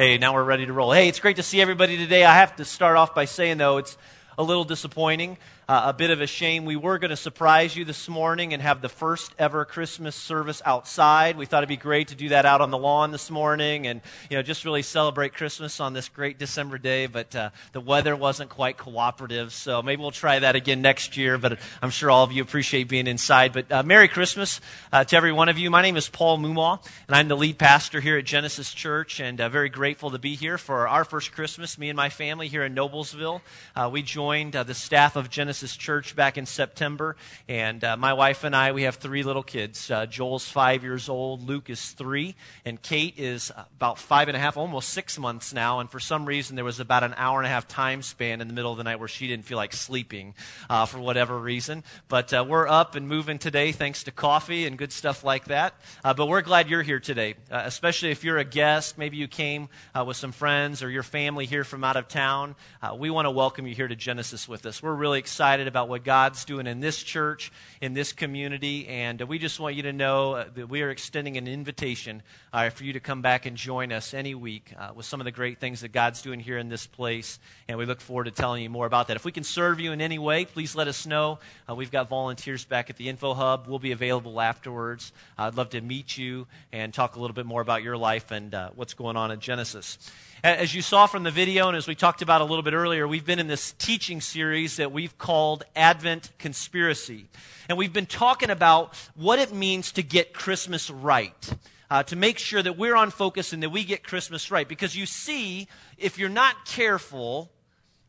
Hey, 0.00 0.16
now 0.16 0.32
we're 0.32 0.44
ready 0.44 0.64
to 0.64 0.72
roll. 0.72 0.92
Hey, 0.92 1.08
it's 1.08 1.18
great 1.18 1.34
to 1.38 1.42
see 1.42 1.60
everybody 1.60 1.96
today. 1.96 2.24
I 2.24 2.36
have 2.36 2.54
to 2.58 2.64
start 2.64 2.96
off 2.96 3.16
by 3.16 3.24
saying, 3.24 3.58
though, 3.58 3.78
it's 3.78 3.98
a 4.38 4.44
little 4.44 4.62
disappointing 4.62 5.38
uh, 5.68 5.82
a 5.84 5.92
bit 5.92 6.10
of 6.10 6.22
a 6.22 6.26
shame. 6.26 6.64
We 6.64 6.76
were 6.76 6.98
going 6.98 7.10
to 7.10 7.16
surprise 7.16 7.76
you 7.76 7.84
this 7.84 8.08
morning 8.08 8.54
and 8.54 8.62
have 8.62 8.80
the 8.80 8.88
first 8.88 9.34
ever 9.38 9.66
Christmas 9.66 10.16
service 10.16 10.62
outside. 10.64 11.36
We 11.36 11.44
thought 11.44 11.58
it'd 11.58 11.68
be 11.68 11.76
great 11.76 12.08
to 12.08 12.14
do 12.14 12.30
that 12.30 12.46
out 12.46 12.62
on 12.62 12.70
the 12.70 12.78
lawn 12.78 13.10
this 13.10 13.30
morning 13.30 13.86
and, 13.86 14.00
you 14.30 14.38
know, 14.38 14.42
just 14.42 14.64
really 14.64 14.80
celebrate 14.80 15.34
Christmas 15.34 15.78
on 15.78 15.92
this 15.92 16.08
great 16.08 16.38
December 16.38 16.78
day. 16.78 17.06
But 17.06 17.36
uh, 17.36 17.50
the 17.72 17.82
weather 17.82 18.16
wasn't 18.16 18.48
quite 18.48 18.78
cooperative, 18.78 19.52
so 19.52 19.82
maybe 19.82 20.00
we'll 20.00 20.10
try 20.10 20.38
that 20.38 20.56
again 20.56 20.80
next 20.80 21.18
year. 21.18 21.36
But 21.36 21.58
I'm 21.82 21.90
sure 21.90 22.10
all 22.10 22.24
of 22.24 22.32
you 22.32 22.42
appreciate 22.42 22.88
being 22.88 23.06
inside. 23.06 23.52
But 23.52 23.70
uh, 23.70 23.82
Merry 23.82 24.08
Christmas 24.08 24.62
uh, 24.90 25.04
to 25.04 25.16
every 25.16 25.32
one 25.32 25.50
of 25.50 25.58
you. 25.58 25.70
My 25.70 25.82
name 25.82 25.98
is 25.98 26.08
Paul 26.08 26.38
Mumaw, 26.38 26.82
and 27.06 27.14
I'm 27.14 27.28
the 27.28 27.36
lead 27.36 27.58
pastor 27.58 28.00
here 28.00 28.16
at 28.16 28.24
Genesis 28.24 28.72
Church, 28.72 29.20
and 29.20 29.38
uh, 29.38 29.50
very 29.50 29.68
grateful 29.68 30.12
to 30.12 30.18
be 30.18 30.34
here 30.34 30.56
for 30.56 30.88
our 30.88 31.04
first 31.04 31.32
Christmas. 31.32 31.76
Me 31.76 31.90
and 31.90 31.96
my 31.96 32.08
family 32.08 32.48
here 32.48 32.64
in 32.64 32.74
Noblesville. 32.74 33.42
Uh, 33.76 33.90
we 33.92 34.00
joined 34.00 34.54
the 34.54 34.74
staff 34.74 35.14
of 35.14 35.28
Genesis 35.28 35.57
Genesis 35.58 35.76
Church 35.76 36.14
back 36.14 36.38
in 36.38 36.46
September. 36.46 37.16
And 37.48 37.82
uh, 37.82 37.96
my 37.96 38.12
wife 38.12 38.44
and 38.44 38.54
I, 38.54 38.70
we 38.70 38.82
have 38.82 38.94
three 38.94 39.24
little 39.24 39.42
kids. 39.42 39.90
Uh, 39.90 40.06
Joel's 40.06 40.46
five 40.46 40.84
years 40.84 41.08
old, 41.08 41.48
Luke 41.48 41.68
is 41.68 41.90
three, 41.90 42.36
and 42.64 42.80
Kate 42.80 43.18
is 43.18 43.50
about 43.56 43.98
five 43.98 44.28
and 44.28 44.36
a 44.36 44.40
half, 44.40 44.56
almost 44.56 44.90
six 44.90 45.18
months 45.18 45.52
now. 45.52 45.80
And 45.80 45.90
for 45.90 45.98
some 45.98 46.26
reason, 46.26 46.54
there 46.54 46.64
was 46.64 46.78
about 46.78 47.02
an 47.02 47.12
hour 47.16 47.40
and 47.40 47.46
a 47.46 47.50
half 47.50 47.66
time 47.66 48.02
span 48.02 48.40
in 48.40 48.46
the 48.46 48.54
middle 48.54 48.70
of 48.70 48.78
the 48.78 48.84
night 48.84 49.00
where 49.00 49.08
she 49.08 49.26
didn't 49.26 49.46
feel 49.46 49.56
like 49.56 49.72
sleeping 49.72 50.36
uh, 50.70 50.86
for 50.86 51.00
whatever 51.00 51.36
reason. 51.36 51.82
But 52.06 52.32
uh, 52.32 52.44
we're 52.48 52.68
up 52.68 52.94
and 52.94 53.08
moving 53.08 53.40
today 53.40 53.72
thanks 53.72 54.04
to 54.04 54.12
coffee 54.12 54.64
and 54.64 54.78
good 54.78 54.92
stuff 54.92 55.24
like 55.24 55.46
that. 55.46 55.74
Uh, 56.04 56.14
but 56.14 56.28
we're 56.28 56.42
glad 56.42 56.70
you're 56.70 56.82
here 56.82 57.00
today, 57.00 57.34
uh, 57.50 57.62
especially 57.64 58.12
if 58.12 58.22
you're 58.22 58.38
a 58.38 58.44
guest. 58.44 58.96
Maybe 58.96 59.16
you 59.16 59.26
came 59.26 59.70
with 60.06 60.16
some 60.16 60.30
friends 60.30 60.84
or 60.84 60.88
your 60.88 61.02
family 61.02 61.46
here 61.46 61.64
from 61.64 61.82
out 61.82 61.96
of 61.96 62.06
town. 62.06 62.54
we 62.96 63.10
want 63.10 63.26
to 63.26 63.32
welcome 63.32 63.66
you 63.66 63.74
here 63.74 63.88
to 63.88 63.96
Genesis 63.96 64.48
with 64.48 64.64
us. 64.64 64.80
We're 64.80 64.94
really 64.94 65.18
excited 65.18 65.47
excited 65.48 65.66
about 65.66 65.88
what 65.88 66.04
God's 66.04 66.44
doing 66.44 66.66
in 66.66 66.80
this 66.80 67.02
church, 67.02 67.50
in 67.80 67.94
this 67.94 68.12
community, 68.12 68.86
and 68.86 69.18
we 69.22 69.38
just 69.38 69.58
want 69.58 69.76
you 69.76 69.84
to 69.84 69.94
know 69.94 70.34
uh, 70.34 70.44
that 70.56 70.68
we 70.68 70.82
are 70.82 70.90
extending 70.90 71.38
an 71.38 71.48
invitation 71.48 72.22
uh, 72.52 72.68
for 72.68 72.84
you 72.84 72.92
to 72.92 73.00
come 73.00 73.22
back 73.22 73.46
and 73.46 73.56
join 73.56 73.90
us 73.90 74.12
any 74.12 74.34
week 74.34 74.74
uh, 74.78 74.90
with 74.94 75.06
some 75.06 75.22
of 75.22 75.24
the 75.24 75.30
great 75.30 75.58
things 75.58 75.80
that 75.80 75.88
God's 75.88 76.20
doing 76.20 76.38
here 76.38 76.58
in 76.58 76.68
this 76.68 76.86
place, 76.86 77.38
and 77.66 77.78
we 77.78 77.86
look 77.86 78.02
forward 78.02 78.24
to 78.24 78.30
telling 78.30 78.62
you 78.62 78.68
more 78.68 78.84
about 78.84 79.08
that. 79.08 79.16
If 79.16 79.24
we 79.24 79.32
can 79.32 79.42
serve 79.42 79.80
you 79.80 79.92
in 79.92 80.02
any 80.02 80.18
way, 80.18 80.44
please 80.44 80.76
let 80.76 80.86
us 80.86 81.06
know. 81.06 81.38
Uh, 81.66 81.74
we've 81.74 81.90
got 81.90 82.10
volunteers 82.10 82.66
back 82.66 82.90
at 82.90 82.98
the 82.98 83.08
Info 83.08 83.32
Hub. 83.32 83.68
We'll 83.68 83.78
be 83.78 83.92
available 83.92 84.42
afterwards. 84.42 85.12
I'd 85.38 85.54
love 85.54 85.70
to 85.70 85.80
meet 85.80 86.18
you 86.18 86.46
and 86.72 86.92
talk 86.92 87.16
a 87.16 87.20
little 87.20 87.34
bit 87.34 87.46
more 87.46 87.62
about 87.62 87.82
your 87.82 87.96
life 87.96 88.32
and 88.32 88.54
uh, 88.54 88.68
what's 88.74 88.92
going 88.92 89.16
on 89.16 89.30
at 89.30 89.38
Genesis. 89.38 89.96
As 90.44 90.72
you 90.72 90.82
saw 90.82 91.06
from 91.06 91.24
the 91.24 91.32
video, 91.32 91.66
and 91.66 91.76
as 91.76 91.88
we 91.88 91.96
talked 91.96 92.22
about 92.22 92.40
a 92.40 92.44
little 92.44 92.62
bit 92.62 92.72
earlier, 92.72 93.08
we've 93.08 93.26
been 93.26 93.40
in 93.40 93.48
this 93.48 93.72
teaching 93.72 94.20
series 94.20 94.76
that 94.76 94.92
we've 94.92 95.18
called 95.18 95.64
Advent 95.74 96.30
Conspiracy. 96.38 97.26
And 97.68 97.76
we've 97.76 97.92
been 97.92 98.06
talking 98.06 98.48
about 98.48 98.94
what 99.16 99.40
it 99.40 99.52
means 99.52 99.90
to 99.92 100.02
get 100.02 100.32
Christmas 100.32 100.90
right. 100.90 101.52
Uh, 101.90 102.04
to 102.04 102.14
make 102.14 102.38
sure 102.38 102.62
that 102.62 102.78
we're 102.78 102.94
on 102.94 103.10
focus 103.10 103.52
and 103.52 103.64
that 103.64 103.70
we 103.70 103.82
get 103.82 104.04
Christmas 104.04 104.50
right. 104.52 104.68
Because 104.68 104.94
you 104.94 105.06
see, 105.06 105.66
if 105.96 106.18
you're 106.20 106.28
not 106.28 106.66
careful, 106.66 107.50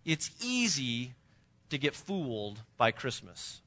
it's 0.05 0.29
easy 0.39 1.13
to 1.71 1.79
get 1.79 1.95
fooled 1.95 2.61
by 2.77 2.91
Christmas. 2.91 3.61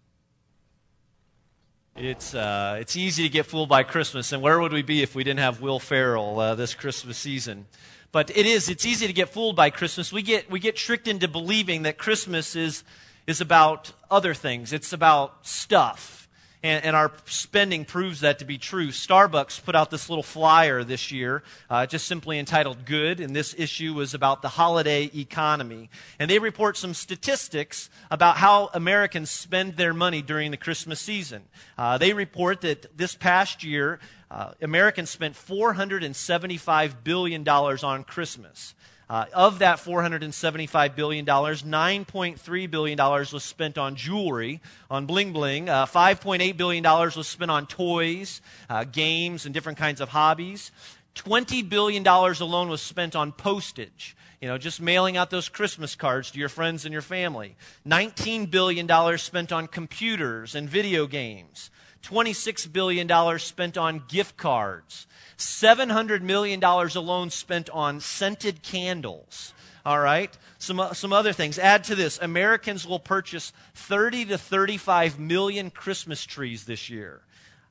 It's, 1.97 2.33
uh, 2.35 2.77
it's 2.81 2.95
easy 2.95 3.25
to 3.25 3.29
get 3.29 3.47
fooled 3.47 3.69
by 3.69 3.83
Christmas. 3.83 4.33
And 4.33 4.41
where 4.41 4.61
would 4.61 4.73
we 4.73 4.83
be 4.83 5.03
if 5.03 5.15
we 5.17 5.25
didn't 5.25 5.41
have 5.41 5.61
Will 5.61 5.81
Ferrell 5.81 6.39
uh, 6.39 6.55
this 6.55 6.75
Christmas 6.75 7.19
season? 7.19 7.67
But 8.13 8.31
it 8.37 8.45
is, 8.45 8.69
it's 8.69 8.85
easy 8.85 9.07
to 9.07 9.13
get 9.13 9.31
fooled 9.31 9.57
by 9.57 9.71
Christmas. 9.71 10.13
We 10.13 10.21
get, 10.21 10.51
we 10.51 10.61
get 10.61 10.77
tricked 10.77 11.09
into 11.09 11.29
believing 11.29 11.83
that 11.83 11.97
Christmas 11.97 12.55
is, 12.55 12.85
is 13.27 13.41
about 13.41 13.93
other 14.11 14.35
things. 14.35 14.75
It's 14.75 14.93
about 14.93 15.47
stuff. 15.47 16.29
And, 16.65 16.85
and, 16.85 16.95
our 16.95 17.11
spending 17.25 17.85
proves 17.85 18.21
that 18.21 18.39
to 18.39 18.45
be 18.45 18.57
true. 18.57 18.89
Starbucks 18.89 19.65
put 19.65 19.75
out 19.75 19.91
this 19.91 20.09
little 20.09 20.23
flyer 20.23 20.85
this 20.85 21.11
year, 21.11 21.43
uh, 21.69 21.87
just 21.87 22.07
simply 22.07 22.39
entitled 22.39 22.85
Good, 22.85 23.19
and 23.19 23.35
this 23.35 23.53
issue 23.59 23.95
was 23.95 24.15
about 24.15 24.43
the 24.43 24.49
holiday 24.49 25.11
economy. 25.13 25.91
And 26.21 26.31
they 26.31 26.39
report 26.39 26.77
some 26.77 26.95
statistics 26.95 27.91
about 28.13 28.37
how 28.37 28.71
Americans 28.75 29.29
spend 29.29 29.77
their 29.77 29.93
money 29.93 30.23
during 30.23 30.53
the 30.53 30.57
Christmas 30.57 31.01
season. 31.01 31.43
Uh, 31.77 31.99
they 31.99 32.13
report 32.13 32.61
that 32.61 32.97
this 32.97 33.17
past 33.17 33.65
year, 33.65 33.99
uh, 34.33 34.53
Americans 34.63 35.11
spent 35.11 35.35
$475 35.35 37.05
billion 37.05 37.47
on 37.47 38.03
Christmas. 38.05 38.75
Uh, 39.11 39.27
of 39.35 39.59
that 39.59 39.77
$475 39.77 40.97
billion, 40.97 41.27
$9.3 41.27 42.71
billion 42.71 42.99
was 42.99 43.45
spent 43.45 43.77
on 43.77 43.95
jewelry, 43.95 44.63
on 44.91 45.05
bling 45.05 45.35
bling. 45.35 45.69
Uh, 45.69 45.85
$5.8 45.85 46.57
billion 46.57 46.83
was 46.83 47.29
spent 47.29 47.51
on 47.51 47.67
toys, 47.67 48.41
uh, 48.71 48.85
games, 48.85 49.45
and 49.45 49.53
different 49.53 49.77
kinds 49.77 50.01
of 50.01 50.09
hobbies. 50.09 50.71
$20 51.15 51.69
billion 51.69 52.07
alone 52.07 52.71
was 52.71 52.81
spent 52.81 53.15
on 53.15 53.33
postage. 53.33 54.17
You 54.41 54.49
know, 54.49 54.57
just 54.57 54.81
mailing 54.81 55.19
out 55.19 55.29
those 55.29 55.51
Christmas 55.51 55.95
cards 55.95 56.31
to 56.31 56.39
your 56.39 56.49
friends 56.49 56.87
and 56.87 56.93
your 56.93 57.03
family. 57.03 57.55
$19 57.87 58.51
billion 58.51 59.19
spent 59.19 59.53
on 59.53 59.67
computers 59.67 60.55
and 60.55 60.71
video 60.71 61.07
games. 61.07 61.71
$26 62.03 62.73
billion 62.73 63.39
spent 63.39 63.79
on 63.79 64.05
gift 64.09 64.37
cards, 64.37 65.07
$700 65.39 66.23
million 66.23 66.63
alone 66.63 67.31
spent 67.31 67.71
on 67.71 68.01
scented 68.01 68.63
candles. 68.63 69.55
All 69.85 69.99
right? 69.99 70.37
Some, 70.59 70.79
uh, 70.79 70.95
some 70.95 71.13
other 71.13 71.33
things. 71.33 71.59
Add 71.59 71.85
to 71.85 71.95
this 71.95 72.19
Americans 72.21 72.87
will 72.87 73.01
purchase 73.01 73.53
30 73.75 74.27
to 74.27 74.39
35 74.39 75.19
million 75.19 75.71
Christmas 75.71 76.25
trees 76.25 76.65
this 76.65 76.89
year. 76.89 77.23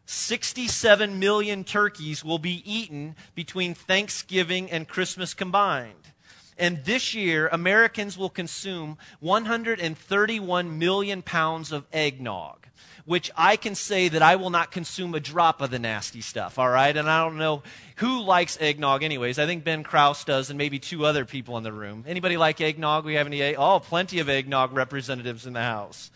67 0.05 1.19
million 1.19 1.63
turkeys 1.63 2.23
will 2.23 2.39
be 2.39 2.61
eaten 2.69 3.15
between 3.33 3.73
Thanksgiving 3.73 4.69
and 4.69 4.87
Christmas 4.87 5.33
combined. 5.33 5.95
And 6.57 6.83
this 6.83 7.13
year, 7.13 7.47
Americans 7.47 8.17
will 8.17 8.29
consume 8.29 8.97
131 9.21 10.77
million 10.77 11.21
pounds 11.21 11.71
of 11.71 11.85
eggnog 11.93 12.60
which 13.11 13.29
I 13.35 13.57
can 13.57 13.75
say 13.75 14.07
that 14.07 14.21
I 14.21 14.37
will 14.37 14.51
not 14.51 14.71
consume 14.71 15.13
a 15.15 15.19
drop 15.19 15.59
of 15.59 15.69
the 15.69 15.79
nasty 15.79 16.21
stuff, 16.21 16.57
all 16.57 16.69
right? 16.69 16.95
And 16.95 17.09
I 17.09 17.21
don't 17.25 17.37
know 17.37 17.61
who 17.97 18.21
likes 18.21 18.57
eggnog 18.61 19.03
anyways. 19.03 19.37
I 19.37 19.45
think 19.45 19.65
Ben 19.65 19.83
Kraus 19.83 20.23
does 20.23 20.49
and 20.49 20.57
maybe 20.57 20.79
two 20.79 21.05
other 21.05 21.25
people 21.25 21.57
in 21.57 21.65
the 21.65 21.73
room. 21.73 22.05
Anybody 22.07 22.37
like 22.37 22.61
eggnog? 22.61 23.03
We 23.03 23.15
have 23.15 23.27
any 23.27 23.41
egg? 23.41 23.57
Oh, 23.59 23.81
plenty 23.81 24.19
of 24.19 24.29
eggnog 24.29 24.71
representatives 24.71 25.45
in 25.45 25.51
the 25.51 25.61
house. 25.61 26.09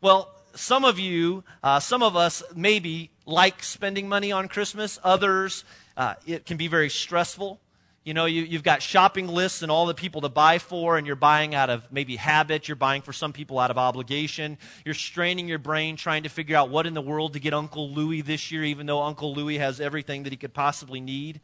Well, 0.00 0.34
some 0.54 0.86
of 0.86 0.98
you, 0.98 1.44
uh, 1.62 1.78
some 1.78 2.02
of 2.02 2.16
us 2.16 2.42
maybe 2.56 3.10
like 3.26 3.62
spending 3.62 4.08
money 4.08 4.32
on 4.32 4.48
Christmas. 4.48 4.98
Others, 5.04 5.62
uh, 5.98 6.14
it 6.26 6.46
can 6.46 6.56
be 6.56 6.68
very 6.68 6.88
stressful. 6.88 7.60
You 8.08 8.14
know, 8.14 8.24
you, 8.24 8.46
have 8.52 8.62
got 8.62 8.80
shopping 8.80 9.28
lists 9.28 9.60
and 9.60 9.70
all 9.70 9.84
the 9.84 9.92
people 9.92 10.22
to 10.22 10.30
buy 10.30 10.56
for, 10.56 10.96
and 10.96 11.06
you're 11.06 11.14
buying 11.14 11.54
out 11.54 11.68
of 11.68 11.92
maybe 11.92 12.16
habit. 12.16 12.66
You're 12.66 12.74
buying 12.74 13.02
for 13.02 13.12
some 13.12 13.34
people 13.34 13.58
out 13.58 13.70
of 13.70 13.76
obligation. 13.76 14.56
You're 14.86 14.94
straining 14.94 15.46
your 15.46 15.58
brain 15.58 15.96
trying 15.96 16.22
to 16.22 16.30
figure 16.30 16.56
out 16.56 16.70
what 16.70 16.86
in 16.86 16.94
the 16.94 17.02
world 17.02 17.34
to 17.34 17.38
get 17.38 17.52
Uncle 17.52 17.90
Louie 17.90 18.22
this 18.22 18.50
year, 18.50 18.64
even 18.64 18.86
though 18.86 19.02
Uncle 19.02 19.34
Louie 19.34 19.58
has 19.58 19.78
everything 19.78 20.22
that 20.22 20.32
he 20.32 20.38
could 20.38 20.54
possibly 20.54 21.02
need. 21.02 21.42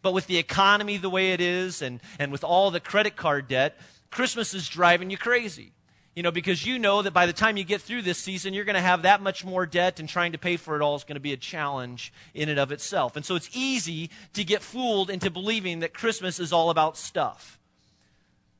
But 0.00 0.14
with 0.14 0.26
the 0.28 0.38
economy 0.38 0.96
the 0.96 1.10
way 1.10 1.32
it 1.32 1.42
is, 1.42 1.82
and, 1.82 2.00
and 2.18 2.32
with 2.32 2.42
all 2.42 2.70
the 2.70 2.80
credit 2.80 3.14
card 3.14 3.46
debt, 3.46 3.78
Christmas 4.10 4.54
is 4.54 4.66
driving 4.66 5.10
you 5.10 5.18
crazy. 5.18 5.72
You 6.18 6.24
know, 6.24 6.32
because 6.32 6.66
you 6.66 6.80
know 6.80 7.02
that 7.02 7.12
by 7.12 7.26
the 7.26 7.32
time 7.32 7.56
you 7.56 7.62
get 7.62 7.80
through 7.80 8.02
this 8.02 8.18
season, 8.18 8.52
you're 8.52 8.64
going 8.64 8.74
to 8.74 8.80
have 8.80 9.02
that 9.02 9.22
much 9.22 9.44
more 9.44 9.66
debt, 9.66 10.00
and 10.00 10.08
trying 10.08 10.32
to 10.32 10.38
pay 10.38 10.56
for 10.56 10.74
it 10.74 10.82
all 10.82 10.96
is 10.96 11.04
going 11.04 11.14
to 11.14 11.20
be 11.20 11.32
a 11.32 11.36
challenge 11.36 12.12
in 12.34 12.48
and 12.48 12.58
of 12.58 12.72
itself. 12.72 13.14
And 13.14 13.24
so 13.24 13.36
it's 13.36 13.48
easy 13.52 14.10
to 14.32 14.42
get 14.42 14.60
fooled 14.60 15.10
into 15.10 15.30
believing 15.30 15.78
that 15.78 15.94
Christmas 15.94 16.40
is 16.40 16.52
all 16.52 16.70
about 16.70 16.96
stuff. 16.96 17.60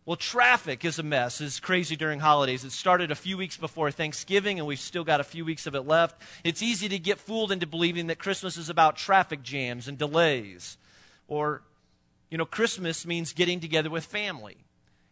Well, 0.07 0.15
traffic 0.15 0.85
is 0.85 1.01
a 1.01 1.03
mess. 1.03 1.41
It's 1.41 1.59
crazy 1.59 1.97
during 1.97 2.21
holidays. 2.21 2.63
It 2.63 2.71
started 2.71 3.11
a 3.11 3.17
few 3.17 3.37
weeks 3.37 3.57
before 3.57 3.91
Thanksgiving, 3.91 4.61
and 4.61 4.69
we've 4.69 4.79
still 4.79 5.03
got 5.03 5.19
a 5.19 5.25
few 5.25 5.45
weeks 5.45 5.67
of 5.67 5.75
it 5.75 5.81
left. 5.81 6.23
It's 6.45 6.63
easy 6.63 6.89
to 6.89 6.99
get 7.01 7.19
fooled 7.19 7.51
into 7.51 7.67
believing 7.67 8.07
that 8.07 8.21
Christmas 8.21 8.57
is 8.57 8.69
about 8.69 8.95
traffic 8.95 9.43
jams 9.43 9.89
and 9.89 9.99
delays. 9.99 10.79
Or, 11.27 11.63
you 12.31 12.39
know, 12.39 12.47
Christmas 12.47 13.05
means 13.05 13.33
getting 13.33 13.59
together 13.59 13.91
with 13.91 14.05
family. 14.05 14.59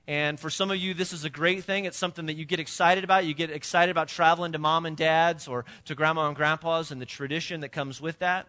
And 0.09 0.39
for 0.39 0.51
some 0.51 0.71
of 0.71 0.77
you, 0.77 0.95
this 0.95 1.13
is 1.13 1.25
a 1.25 1.31
great 1.31 1.65
thing. 1.65 1.85
It's 1.85 1.99
something 1.99 2.27
that 2.27 2.35
you 2.35 2.45
get 2.45 2.61
excited 2.61 3.03
about. 3.03 3.25
You 3.25 3.35
get 3.35 3.51
excited 3.51 3.91
about 3.91 4.09
traveling 4.09 4.53
to 4.53 4.59
mom 4.59 4.87
and 4.87 4.97
dad's 4.97 5.49
or 5.49 5.65
to 5.87 5.97
grandma 5.97 6.29
and 6.29 6.37
grandpa's 6.37 6.93
and 6.93 7.01
the 7.01 7.07
tradition 7.07 7.63
that 7.63 7.71
comes 7.71 8.01
with 8.01 8.21
that. 8.21 8.47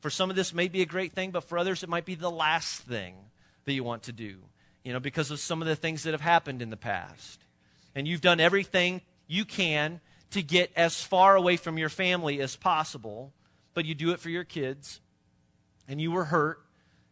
For 0.00 0.10
some 0.10 0.30
of 0.30 0.36
this 0.36 0.54
may 0.54 0.68
be 0.68 0.82
a 0.82 0.86
great 0.86 1.12
thing, 1.12 1.30
but 1.30 1.44
for 1.44 1.58
others, 1.58 1.82
it 1.82 1.88
might 1.88 2.04
be 2.04 2.14
the 2.14 2.30
last 2.30 2.82
thing 2.82 3.16
that 3.64 3.72
you 3.72 3.82
want 3.82 4.04
to 4.04 4.12
do, 4.12 4.36
you 4.84 4.92
know, 4.92 5.00
because 5.00 5.30
of 5.30 5.40
some 5.40 5.62
of 5.62 5.66
the 5.66 5.74
things 5.74 6.04
that 6.04 6.12
have 6.12 6.20
happened 6.20 6.62
in 6.62 6.70
the 6.70 6.76
past. 6.76 7.40
And 7.94 8.06
you've 8.06 8.20
done 8.20 8.38
everything 8.38 9.00
you 9.26 9.44
can 9.44 10.00
to 10.30 10.42
get 10.42 10.70
as 10.76 11.02
far 11.02 11.36
away 11.36 11.56
from 11.56 11.78
your 11.78 11.88
family 11.88 12.40
as 12.40 12.54
possible, 12.54 13.32
but 13.72 13.84
you 13.84 13.94
do 13.94 14.10
it 14.10 14.20
for 14.20 14.30
your 14.30 14.44
kids, 14.44 15.00
and 15.88 16.00
you 16.00 16.10
were 16.10 16.24
hurt, 16.24 16.63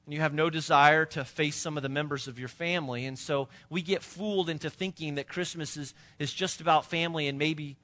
and 0.05 0.13
you 0.13 0.21
have 0.21 0.35
no 0.35 0.51
desire 0.51 1.05
to 1.07 1.25
face 1.25 1.57
some 1.57 1.77
of 1.77 1.83
the 1.83 1.89
members 1.89 2.27
of 2.27 2.39
your 2.39 2.49
family. 2.49 3.07
And 3.07 3.19
so 3.19 3.49
we 3.71 3.83
get 3.83 4.03
fooled 4.03 4.51
into 4.51 4.69
thinking 4.69 5.15
that 5.15 5.29
Christmas 5.29 5.77
is, 5.77 5.95
is 6.19 6.33
just 6.33 6.61
about 6.61 6.87
family 6.87 7.29
and 7.29 7.39
maybe 7.39 7.77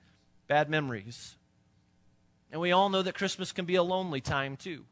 bad 0.49 0.69
memories. 0.69 1.37
And 2.51 2.61
we 2.61 2.73
all 2.73 2.89
know 2.89 3.03
that 3.03 3.15
Christmas 3.15 3.53
can 3.53 3.67
be 3.67 3.77
a 3.77 3.83
lonely 3.83 4.21
time 4.21 4.57
too. 4.57 4.85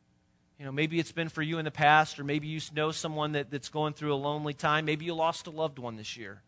You 0.58 0.64
know, 0.64 0.73
maybe 0.73 0.99
it's 0.99 1.12
been 1.12 1.28
for 1.28 1.43
you 1.43 1.58
in 1.58 1.64
the 1.64 1.70
past, 1.70 2.19
or 2.19 2.25
maybe 2.25 2.46
you 2.46 2.61
know 2.75 2.90
someone 2.90 3.32
that, 3.32 3.50
that's 3.50 3.69
going 3.69 3.93
through 3.93 4.14
a 4.14 4.17
lonely 4.17 4.55
time. 4.55 4.87
Maybe 4.87 5.05
you 5.05 5.14
lost 5.14 5.46
a 5.46 5.50
loved 5.50 5.79
one 5.79 5.96
this 5.96 6.17
year. 6.17 6.43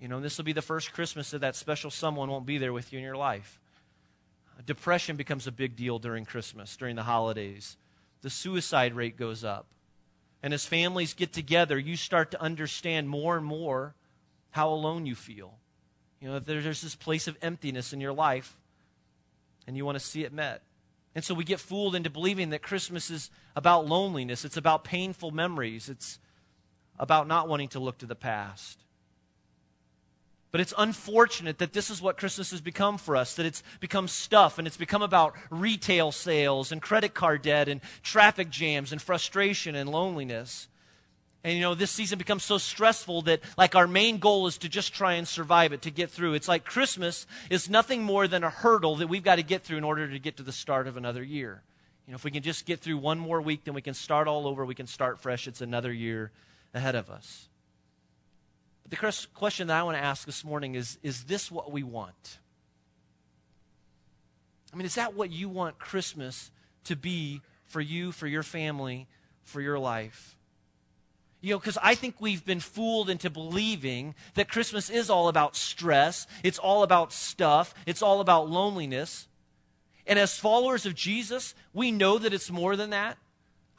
You 0.00 0.08
know, 0.08 0.20
this 0.20 0.38
will 0.38 0.44
be 0.44 0.52
the 0.52 0.62
first 0.62 0.92
Christmas 0.92 1.30
that 1.30 1.40
that 1.40 1.54
special 1.54 1.90
someone 1.90 2.30
won't 2.30 2.46
be 2.46 2.58
there 2.58 2.72
with 2.72 2.92
you 2.92 2.98
in 2.98 3.04
your 3.04 3.16
life. 3.16 3.60
Depression 4.66 5.16
becomes 5.16 5.46
a 5.46 5.52
big 5.52 5.76
deal 5.76 6.00
during 6.00 6.24
Christmas, 6.24 6.76
during 6.76 6.96
the 6.96 7.04
holidays. 7.04 7.76
The 8.22 8.30
suicide 8.30 8.94
rate 8.94 9.16
goes 9.16 9.44
up. 9.44 9.66
And 10.42 10.54
as 10.54 10.64
families 10.64 11.14
get 11.14 11.32
together, 11.32 11.78
you 11.78 11.96
start 11.96 12.30
to 12.30 12.40
understand 12.40 13.08
more 13.08 13.36
and 13.36 13.44
more 13.44 13.94
how 14.50 14.70
alone 14.70 15.06
you 15.06 15.14
feel. 15.14 15.54
You 16.20 16.28
know, 16.28 16.38
there's 16.38 16.82
this 16.82 16.94
place 16.94 17.28
of 17.28 17.36
emptiness 17.42 17.92
in 17.92 18.00
your 18.00 18.12
life, 18.12 18.56
and 19.66 19.76
you 19.76 19.84
want 19.84 19.98
to 19.98 20.04
see 20.04 20.24
it 20.24 20.32
met. 20.32 20.62
And 21.14 21.24
so 21.24 21.34
we 21.34 21.44
get 21.44 21.60
fooled 21.60 21.94
into 21.94 22.10
believing 22.10 22.50
that 22.50 22.62
Christmas 22.62 23.10
is 23.10 23.30
about 23.56 23.86
loneliness, 23.86 24.44
it's 24.44 24.56
about 24.56 24.84
painful 24.84 25.30
memories, 25.30 25.88
it's 25.88 26.18
about 26.98 27.26
not 27.26 27.48
wanting 27.48 27.68
to 27.68 27.80
look 27.80 27.98
to 27.98 28.06
the 28.06 28.14
past. 28.14 28.84
But 30.50 30.62
it's 30.62 30.72
unfortunate 30.78 31.58
that 31.58 31.74
this 31.74 31.90
is 31.90 32.00
what 32.00 32.16
Christmas 32.16 32.50
has 32.52 32.62
become 32.62 32.96
for 32.96 33.16
us, 33.16 33.34
that 33.34 33.44
it's 33.44 33.62
become 33.80 34.08
stuff 34.08 34.58
and 34.58 34.66
it's 34.66 34.78
become 34.78 35.02
about 35.02 35.34
retail 35.50 36.10
sales 36.10 36.72
and 36.72 36.80
credit 36.80 37.12
card 37.12 37.42
debt 37.42 37.68
and 37.68 37.82
traffic 38.02 38.48
jams 38.48 38.92
and 38.92 39.00
frustration 39.00 39.74
and 39.74 39.90
loneliness. 39.90 40.68
And 41.44 41.54
you 41.54 41.60
know, 41.60 41.74
this 41.74 41.90
season 41.90 42.18
becomes 42.18 42.44
so 42.44 42.56
stressful 42.56 43.22
that 43.22 43.40
like 43.58 43.74
our 43.74 43.86
main 43.86 44.18
goal 44.18 44.46
is 44.46 44.58
to 44.58 44.68
just 44.68 44.94
try 44.94 45.14
and 45.14 45.28
survive 45.28 45.72
it, 45.72 45.82
to 45.82 45.90
get 45.90 46.10
through. 46.10 46.34
It's 46.34 46.48
like 46.48 46.64
Christmas 46.64 47.26
is 47.50 47.68
nothing 47.68 48.02
more 48.02 48.26
than 48.26 48.42
a 48.42 48.50
hurdle 48.50 48.96
that 48.96 49.08
we've 49.08 49.22
got 49.22 49.36
to 49.36 49.42
get 49.42 49.62
through 49.62 49.78
in 49.78 49.84
order 49.84 50.08
to 50.08 50.18
get 50.18 50.38
to 50.38 50.42
the 50.42 50.52
start 50.52 50.86
of 50.86 50.96
another 50.96 51.22
year. 51.22 51.62
You 52.06 52.12
know, 52.12 52.16
if 52.16 52.24
we 52.24 52.30
can 52.30 52.42
just 52.42 52.64
get 52.64 52.80
through 52.80 52.96
one 52.96 53.18
more 53.18 53.42
week, 53.42 53.64
then 53.64 53.74
we 53.74 53.82
can 53.82 53.92
start 53.92 54.28
all 54.28 54.46
over, 54.46 54.64
we 54.64 54.74
can 54.74 54.86
start 54.86 55.20
fresh. 55.20 55.46
It's 55.46 55.60
another 55.60 55.92
year 55.92 56.32
ahead 56.72 56.94
of 56.94 57.10
us. 57.10 57.48
The 58.88 58.96
question 59.34 59.68
that 59.68 59.78
I 59.78 59.82
want 59.82 59.96
to 59.96 60.02
ask 60.02 60.24
this 60.24 60.44
morning 60.44 60.74
is 60.74 60.98
Is 61.02 61.24
this 61.24 61.50
what 61.50 61.72
we 61.72 61.82
want? 61.82 62.38
I 64.72 64.76
mean, 64.76 64.86
is 64.86 64.96
that 64.96 65.14
what 65.14 65.30
you 65.30 65.48
want 65.48 65.78
Christmas 65.78 66.50
to 66.84 66.96
be 66.96 67.40
for 67.66 67.80
you, 67.80 68.12
for 68.12 68.26
your 68.26 68.42
family, 68.42 69.06
for 69.42 69.60
your 69.60 69.78
life? 69.78 70.36
You 71.40 71.54
know, 71.54 71.58
because 71.58 71.78
I 71.82 71.94
think 71.94 72.16
we've 72.20 72.44
been 72.44 72.60
fooled 72.60 73.08
into 73.08 73.30
believing 73.30 74.14
that 74.34 74.48
Christmas 74.48 74.90
is 74.90 75.08
all 75.08 75.28
about 75.28 75.54
stress, 75.54 76.26
it's 76.42 76.58
all 76.58 76.82
about 76.82 77.12
stuff, 77.12 77.74
it's 77.86 78.02
all 78.02 78.20
about 78.20 78.50
loneliness. 78.50 79.28
And 80.06 80.18
as 80.18 80.38
followers 80.38 80.84
of 80.84 80.94
Jesus, 80.94 81.54
we 81.72 81.92
know 81.92 82.18
that 82.18 82.32
it's 82.32 82.50
more 82.50 82.74
than 82.74 82.90
that. 82.90 83.18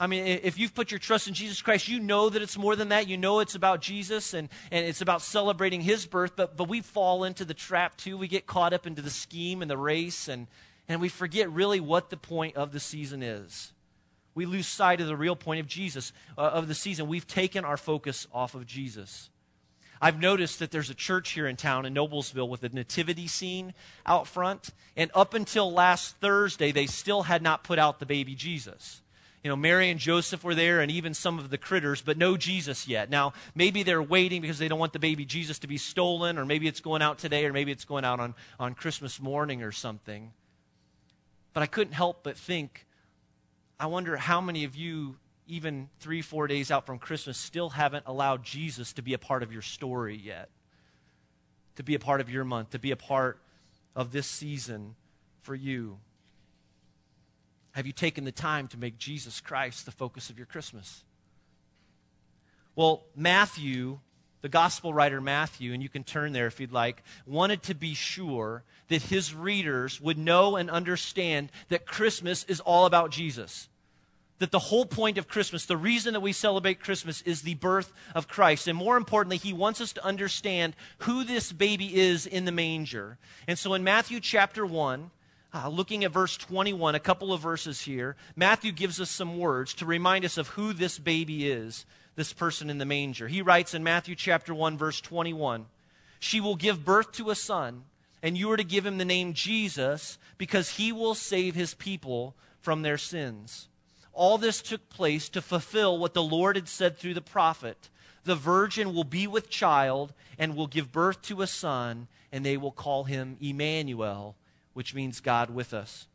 I 0.01 0.07
mean, 0.07 0.25
if 0.25 0.57
you've 0.57 0.73
put 0.73 0.91
your 0.91 0.99
trust 0.99 1.27
in 1.27 1.33
Jesus 1.33 1.61
Christ, 1.61 1.89
you 1.89 1.99
know 1.99 2.29
that 2.29 2.41
it's 2.41 2.57
more 2.57 2.77
than 2.77 2.89
that. 2.89 3.09
You 3.09 3.17
know 3.17 3.41
it's 3.41 3.55
about 3.55 3.81
Jesus 3.81 4.33
and, 4.33 4.47
and 4.71 4.85
it's 4.85 5.01
about 5.01 5.21
celebrating 5.21 5.81
his 5.81 6.05
birth, 6.05 6.37
but, 6.37 6.55
but 6.55 6.69
we 6.69 6.79
fall 6.79 7.25
into 7.25 7.43
the 7.43 7.53
trap 7.53 7.97
too. 7.97 8.17
We 8.17 8.29
get 8.29 8.47
caught 8.47 8.71
up 8.71 8.87
into 8.87 9.01
the 9.01 9.09
scheme 9.09 9.61
and 9.61 9.69
the 9.69 9.77
race, 9.77 10.29
and, 10.29 10.47
and 10.87 11.01
we 11.01 11.09
forget 11.09 11.51
really 11.51 11.81
what 11.81 12.09
the 12.09 12.17
point 12.17 12.55
of 12.55 12.71
the 12.71 12.79
season 12.79 13.21
is. 13.21 13.73
We 14.35 14.45
lose 14.45 14.67
sight 14.67 15.01
of 15.01 15.07
the 15.07 15.17
real 15.17 15.35
point 15.35 15.59
of 15.59 15.67
Jesus, 15.67 16.13
uh, 16.37 16.43
of 16.43 16.69
the 16.69 16.75
season. 16.75 17.07
We've 17.07 17.27
taken 17.27 17.65
our 17.65 17.75
focus 17.75 18.25
off 18.31 18.55
of 18.55 18.65
Jesus. 18.65 19.29
I've 20.01 20.21
noticed 20.21 20.59
that 20.59 20.71
there's 20.71 20.89
a 20.89 20.95
church 20.95 21.31
here 21.31 21.45
in 21.45 21.57
town 21.57 21.85
in 21.85 21.93
Noblesville 21.93 22.47
with 22.47 22.63
a 22.63 22.69
nativity 22.69 23.27
scene 23.27 23.73
out 24.05 24.27
front, 24.27 24.69
and 24.95 25.11
up 25.13 25.33
until 25.33 25.73
last 25.73 26.15
Thursday, 26.21 26.71
they 26.71 26.85
still 26.85 27.23
had 27.23 27.41
not 27.41 27.65
put 27.65 27.77
out 27.77 27.99
the 27.99 28.05
baby 28.05 28.33
Jesus 28.33 29.01
you 29.43 29.49
know, 29.49 29.55
Mary 29.55 29.89
and 29.89 29.99
Joseph 29.99 30.43
were 30.43 30.55
there 30.55 30.81
and 30.81 30.91
even 30.91 31.13
some 31.13 31.39
of 31.39 31.49
the 31.49 31.57
critters, 31.57 32.01
but 32.01 32.17
no 32.17 32.35
Jesus 32.35 32.87
yet. 32.87 33.09
Now, 33.09 33.33
maybe 33.55 33.83
they're 33.83 34.03
waiting 34.03 34.41
because 34.41 34.59
they 34.59 34.67
don't 34.67 34.79
want 34.79 34.91
the 34.91 34.99
baby 34.99 35.23
Jesus 35.23 35.59
to 35.59 35.67
be 35.67 35.77
stolen, 35.77 36.37
or 36.37 36.45
maybe 36.45 36.67
it's 36.67 36.81
going 36.81 37.01
out 37.01 37.19
today, 37.19 37.45
or 37.45 37.53
maybe 37.53 37.71
it's 37.71 37.85
going 37.85 38.03
out 38.03 38.19
on, 38.19 38.35
on 38.59 38.75
Christmas 38.75 39.21
morning 39.21 39.63
or 39.63 39.71
something. 39.71 40.33
But 41.53 41.63
I 41.63 41.67
couldn't 41.67 41.93
help 41.93 42.23
but 42.23 42.35
think, 42.37 42.85
I 43.79 43.85
wonder 43.85 44.17
how 44.17 44.41
many 44.41 44.65
of 44.65 44.75
you, 44.75 45.15
even 45.47 45.89
three, 46.01 46.21
four 46.21 46.47
days 46.47 46.69
out 46.69 46.85
from 46.85 46.99
Christmas, 46.99 47.37
still 47.37 47.69
haven't 47.69 48.03
allowed 48.07 48.43
Jesus 48.43 48.91
to 48.93 49.01
be 49.01 49.13
a 49.13 49.17
part 49.17 49.41
of 49.41 49.53
your 49.53 49.61
story 49.61 50.17
yet, 50.17 50.49
to 51.77 51.83
be 51.83 51.95
a 51.95 51.99
part 51.99 52.19
of 52.19 52.29
your 52.29 52.43
month, 52.43 52.71
to 52.71 52.79
be 52.79 52.91
a 52.91 52.97
part 52.97 53.39
of 53.95 54.11
this 54.11 54.27
season 54.27 54.95
for 55.41 55.55
you. 55.55 55.97
Have 57.79 57.87
you 57.87 57.93
taken 57.93 58.25
the 58.25 58.33
time 58.33 58.67
to 58.67 58.77
make 58.77 58.97
Jesus 58.97 59.39
Christ 59.39 59.85
the 59.85 59.91
focus 59.93 60.29
of 60.29 60.37
your 60.37 60.45
Christmas? 60.45 61.05
Well, 62.75 63.05
Matthew, 63.15 63.99
the 64.41 64.49
gospel 64.49 64.93
writer 64.93 65.21
Matthew, 65.21 65.71
and 65.71 65.81
you 65.81 65.87
can 65.87 66.03
turn 66.03 66.33
there 66.33 66.47
if 66.47 66.59
you'd 66.59 66.73
like, 66.73 67.03
wanted 67.25 67.63
to 67.63 67.73
be 67.73 67.93
sure 67.93 68.65
that 68.89 69.03
his 69.03 69.33
readers 69.33 70.01
would 70.01 70.17
know 70.17 70.57
and 70.57 70.69
understand 70.69 71.53
that 71.69 71.85
Christmas 71.85 72.43
is 72.49 72.59
all 72.59 72.85
about 72.85 73.11
Jesus. 73.11 73.69
That 74.39 74.51
the 74.51 74.59
whole 74.59 74.85
point 74.85 75.17
of 75.17 75.29
Christmas, 75.29 75.65
the 75.65 75.77
reason 75.77 76.15
that 76.15 76.19
we 76.19 76.33
celebrate 76.33 76.81
Christmas, 76.81 77.21
is 77.21 77.43
the 77.43 77.55
birth 77.55 77.93
of 78.13 78.27
Christ. 78.27 78.67
And 78.67 78.77
more 78.77 78.97
importantly, 78.97 79.37
he 79.37 79.53
wants 79.53 79.79
us 79.79 79.93
to 79.93 80.03
understand 80.03 80.75
who 80.97 81.23
this 81.23 81.53
baby 81.53 81.97
is 81.97 82.25
in 82.25 82.43
the 82.43 82.51
manger. 82.51 83.17
And 83.47 83.57
so 83.57 83.73
in 83.73 83.85
Matthew 83.85 84.19
chapter 84.19 84.65
1, 84.65 85.11
uh, 85.53 85.67
looking 85.67 86.03
at 86.03 86.11
verse 86.11 86.37
21, 86.37 86.95
a 86.95 86.99
couple 86.99 87.33
of 87.33 87.41
verses 87.41 87.81
here, 87.81 88.15
Matthew 88.35 88.71
gives 88.71 89.01
us 89.01 89.09
some 89.09 89.39
words 89.39 89.73
to 89.75 89.85
remind 89.85 90.23
us 90.23 90.37
of 90.37 90.49
who 90.49 90.73
this 90.73 90.99
baby 90.99 91.49
is, 91.49 91.85
this 92.15 92.33
person 92.33 92.69
in 92.69 92.77
the 92.77 92.85
manger. 92.85 93.27
He 93.27 93.41
writes 93.41 93.73
in 93.73 93.83
Matthew 93.83 94.15
chapter 94.15 94.53
1, 94.53 94.77
verse 94.77 95.01
21 95.01 95.65
She 96.19 96.39
will 96.39 96.55
give 96.55 96.85
birth 96.85 97.11
to 97.13 97.31
a 97.31 97.35
son, 97.35 97.83
and 98.21 98.37
you 98.37 98.51
are 98.51 98.57
to 98.57 98.63
give 98.63 98.85
him 98.85 98.99
the 98.99 99.05
name 99.05 99.33
Jesus, 99.33 100.19
because 100.37 100.71
he 100.71 100.91
will 100.91 101.15
save 101.15 101.55
his 101.55 101.73
people 101.73 102.35
from 102.61 102.83
their 102.83 102.97
sins. 102.97 103.69
All 104.13 104.37
this 104.37 104.61
took 104.61 104.87
place 104.89 105.29
to 105.29 105.41
fulfill 105.41 105.97
what 105.97 106.13
the 106.13 106.21
Lord 106.21 106.57
had 106.57 106.67
said 106.67 106.97
through 106.97 107.13
the 107.15 107.21
prophet. 107.21 107.89
The 108.23 108.35
virgin 108.35 108.93
will 108.93 109.05
be 109.05 109.25
with 109.25 109.49
child 109.49 110.13
and 110.37 110.55
will 110.55 110.67
give 110.67 110.91
birth 110.91 111.23
to 111.23 111.41
a 111.41 111.47
son, 111.47 112.07
and 112.31 112.45
they 112.45 112.57
will 112.57 112.71
call 112.71 113.05
him 113.05 113.37
Emmanuel 113.41 114.35
which 114.79 114.95
means 114.95 115.19
God 115.19 115.49
with 115.49 115.73
us. 115.73 116.07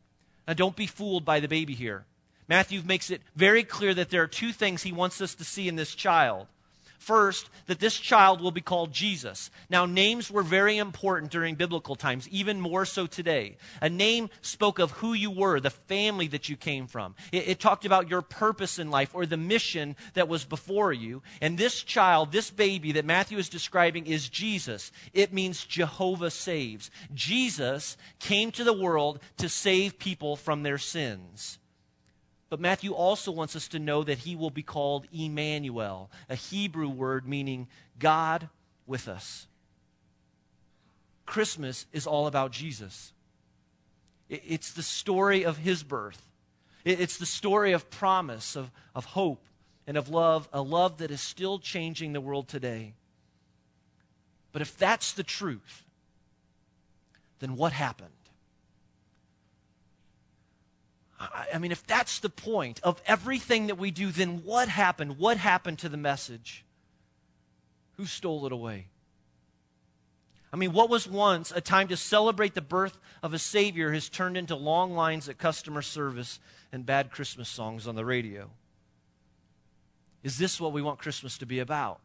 Now, 0.47 0.55
don't 0.55 0.75
be 0.75 0.87
fooled 0.87 1.23
by 1.23 1.39
the 1.39 1.47
baby 1.47 1.75
here. 1.75 2.05
Matthew 2.47 2.81
makes 2.83 3.11
it 3.11 3.21
very 3.35 3.63
clear 3.63 3.93
that 3.93 4.09
there 4.09 4.23
are 4.23 4.27
two 4.27 4.51
things 4.51 4.81
he 4.81 4.91
wants 4.91 5.21
us 5.21 5.35
to 5.35 5.43
see 5.43 5.67
in 5.67 5.75
this 5.75 5.93
child. 5.93 6.47
First, 6.97 7.49
that 7.67 7.79
this 7.79 7.97
child 7.97 8.41
will 8.41 8.51
be 8.51 8.61
called 8.61 8.93
Jesus. 8.93 9.51
Now, 9.69 9.85
names 9.85 10.31
were 10.31 10.43
very 10.43 10.77
important 10.77 11.31
during 11.31 11.55
biblical 11.55 11.95
times, 11.95 12.27
even 12.29 12.59
more 12.59 12.85
so 12.85 13.05
today. 13.05 13.57
A 13.81 13.89
name 13.89 14.29
spoke 14.41 14.79
of 14.79 14.91
who 14.91 15.13
you 15.13 15.29
were, 15.29 15.59
the 15.59 15.69
family 15.69 16.27
that 16.27 16.49
you 16.49 16.55
came 16.55 16.87
from. 16.87 17.15
It, 17.31 17.47
it, 17.49 17.59
talked 17.59 17.85
about 17.85 18.09
your 18.09 18.21
purpose 18.21 18.79
in 18.79 18.91
life 18.91 19.13
or 19.13 19.25
the 19.25 19.37
mission 19.37 19.95
that 20.13 20.27
was 20.27 20.45
before 20.45 20.93
you. 20.93 21.21
And 21.41 21.57
this 21.57 21.83
child, 21.83 22.31
this 22.31 22.49
baby 22.49 22.93
that 22.93 23.05
Matthew 23.05 23.37
is 23.37 23.49
describing, 23.49 24.07
is 24.07 24.29
Jesus. 24.29 24.91
It 25.13 25.33
means 25.33 25.65
Jehovah 25.65 26.31
saves. 26.31 26.91
Jesus 27.13 27.97
came 28.19 28.51
to 28.51 28.63
the 28.63 28.73
world 28.73 29.19
to 29.37 29.49
save 29.49 29.99
people 29.99 30.35
from 30.35 30.63
their 30.63 30.77
sins. 30.77 31.59
But 32.49 32.59
Matthew 32.59 32.91
also 32.91 33.31
wants 33.31 33.55
us 33.55 33.67
to 33.69 33.79
know 33.79 34.03
that 34.03 34.19
he 34.19 34.35
will 34.35 34.51
be 34.51 34.63
called 34.63 35.07
Emmanuel, 35.11 36.11
a 36.29 36.35
Hebrew 36.35 36.89
word 36.89 37.27
meaning 37.27 37.67
God 37.97 38.49
with 38.85 39.07
us. 39.07 39.47
Christmas 41.25 41.87
is 41.91 42.05
all 42.05 42.27
about 42.27 42.51
Jesus. 42.51 43.13
It's 44.29 44.71
the 44.73 44.83
story 44.83 45.43
of 45.43 45.57
his 45.57 45.83
birth. 45.83 46.21
It's 46.83 47.17
the 47.17 47.25
story 47.25 47.71
of 47.71 47.89
promise, 47.89 48.55
of, 48.55 48.71
of 48.93 49.05
hope, 49.05 49.43
and 49.87 49.97
of 49.97 50.09
love, 50.09 50.47
a 50.53 50.61
love 50.61 50.97
that 50.97 51.11
is 51.11 51.21
still 51.21 51.57
changing 51.57 52.13
the 52.13 52.21
world 52.21 52.47
today. 52.47 52.93
But 54.51 54.61
if 54.61 54.77
that's 54.77 55.13
the 55.13 55.23
truth, 55.23 55.83
then 57.39 57.55
what 57.55 57.73
happened? 57.73 58.11
I 61.19 61.57
mean, 61.59 61.71
if 61.71 61.85
that's 61.87 62.19
the 62.19 62.29
point 62.29 62.79
of 62.83 63.01
everything 63.05 63.67
that 63.67 63.77
we 63.77 63.91
do, 63.91 64.11
then 64.11 64.43
what 64.43 64.67
happened? 64.67 65.17
What 65.17 65.37
happened 65.37 65.79
to 65.79 65.89
the 65.89 65.97
message? 65.97 66.65
Who 67.93 68.05
stole 68.05 68.45
it 68.45 68.51
away? 68.51 68.87
I 70.51 70.57
mean, 70.57 70.73
what 70.73 70.89
was 70.89 71.07
once 71.07 71.51
a 71.51 71.61
time 71.61 71.87
to 71.89 71.97
celebrate 71.97 72.53
the 72.53 72.61
birth 72.61 72.99
of 73.23 73.33
a 73.33 73.39
Savior 73.39 73.91
has 73.91 74.09
turned 74.09 74.37
into 74.37 74.55
long 74.55 74.93
lines 74.93 75.27
at 75.29 75.37
customer 75.37 75.81
service 75.81 76.39
and 76.71 76.85
bad 76.85 77.11
Christmas 77.11 77.49
songs 77.49 77.87
on 77.87 77.95
the 77.95 78.05
radio. 78.05 78.49
Is 80.23 80.37
this 80.37 80.59
what 80.59 80.73
we 80.73 80.81
want 80.81 80.99
Christmas 80.99 81.37
to 81.39 81.45
be 81.45 81.59
about? 81.59 81.99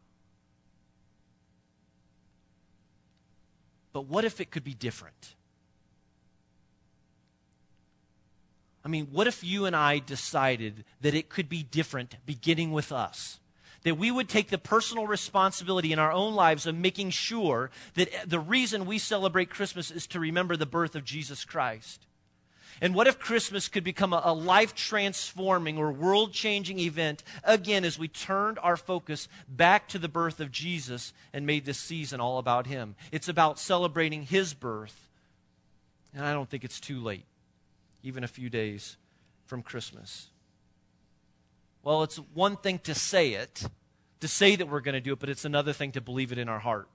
But 3.93 4.07
what 4.07 4.25
if 4.25 4.40
it 4.40 4.50
could 4.50 4.64
be 4.64 4.75
different? 4.75 5.35
I 8.84 8.88
mean, 8.88 9.08
what 9.10 9.26
if 9.26 9.44
you 9.44 9.66
and 9.66 9.76
I 9.76 9.99
decided 9.99 10.84
that 11.00 11.14
it 11.14 11.28
could 11.28 11.49
be 11.49 11.62
different 11.62 12.16
beginning 12.25 12.72
with 12.72 12.92
us? 12.92 13.38
That 13.82 13.99
we 13.99 14.10
would 14.10 14.28
take 14.28 14.49
the 14.49 14.58
personal 14.58 15.06
responsibility 15.06 15.92
in 15.92 15.99
our 15.99 16.12
own 16.12 16.34
lives 16.34 16.66
of 16.66 16.75
making 16.75 17.10
sure 17.10 17.70
that 17.94 18.10
the 18.26 18.38
reason 18.38 18.87
we 18.87 18.99
celebrate 18.99 19.50
Christmas 19.50 19.90
is 19.90 20.06
to 20.08 20.20
remember 20.20 20.56
the 20.56 20.66
birth 20.66 20.94
of 20.94 21.04
Jesus 21.04 21.44
Christ. 21.44 22.06
And 22.82 22.94
what 22.94 23.06
if 23.06 23.18
Christmas 23.18 23.68
could 23.68 23.84
become 23.84 24.12
a, 24.12 24.22
a 24.25 24.32
life 24.32 24.75
transforming 24.75 25.76
or 25.76 25.92
world 25.92 26.32
changing 26.32 26.78
event 26.78 27.22
again 27.44 27.84
as 27.84 27.99
we 27.99 28.08
turned 28.08 28.58
our 28.62 28.76
focus 28.76 29.28
back 29.49 29.87
to 29.88 29.99
the 29.99 30.08
birth 30.08 30.40
of 30.40 30.50
Jesus 30.50 31.12
and 31.32 31.44
made 31.44 31.66
this 31.66 31.78
season 31.78 32.20
all 32.20 32.38
about 32.38 32.66
Him? 32.66 32.94
It's 33.12 33.28
about 33.28 33.58
celebrating 33.58 34.22
His 34.22 34.54
birth. 34.54 35.08
And 36.14 36.25
I 36.25 36.32
don't 36.32 36.49
think 36.49 36.64
it's 36.64 36.80
too 36.80 37.00
late, 37.00 37.25
even 38.02 38.25
a 38.25 38.28
few 38.28 38.50
days 38.50 38.97
from 39.47 39.62
Christmas. 39.62 40.28
Well, 41.83 42.02
it's 42.02 42.16
one 42.35 42.57
thing 42.57 42.78
to 42.80 42.95
say 42.95 43.33
it, 43.33 43.64
to 44.21 44.28
say 44.28 44.57
that 44.57 44.69
we're 44.69 44.80
going 44.80 44.95
to 44.95 45.00
do 45.00 45.12
it, 45.12 45.19
but 45.19 45.28
it's 45.28 45.45
another 45.45 45.73
thing 45.73 45.92
to 45.92 46.00
believe 46.00 46.33
it 46.33 46.38
in 46.38 46.49
our 46.49 46.59
heart. 46.59 46.88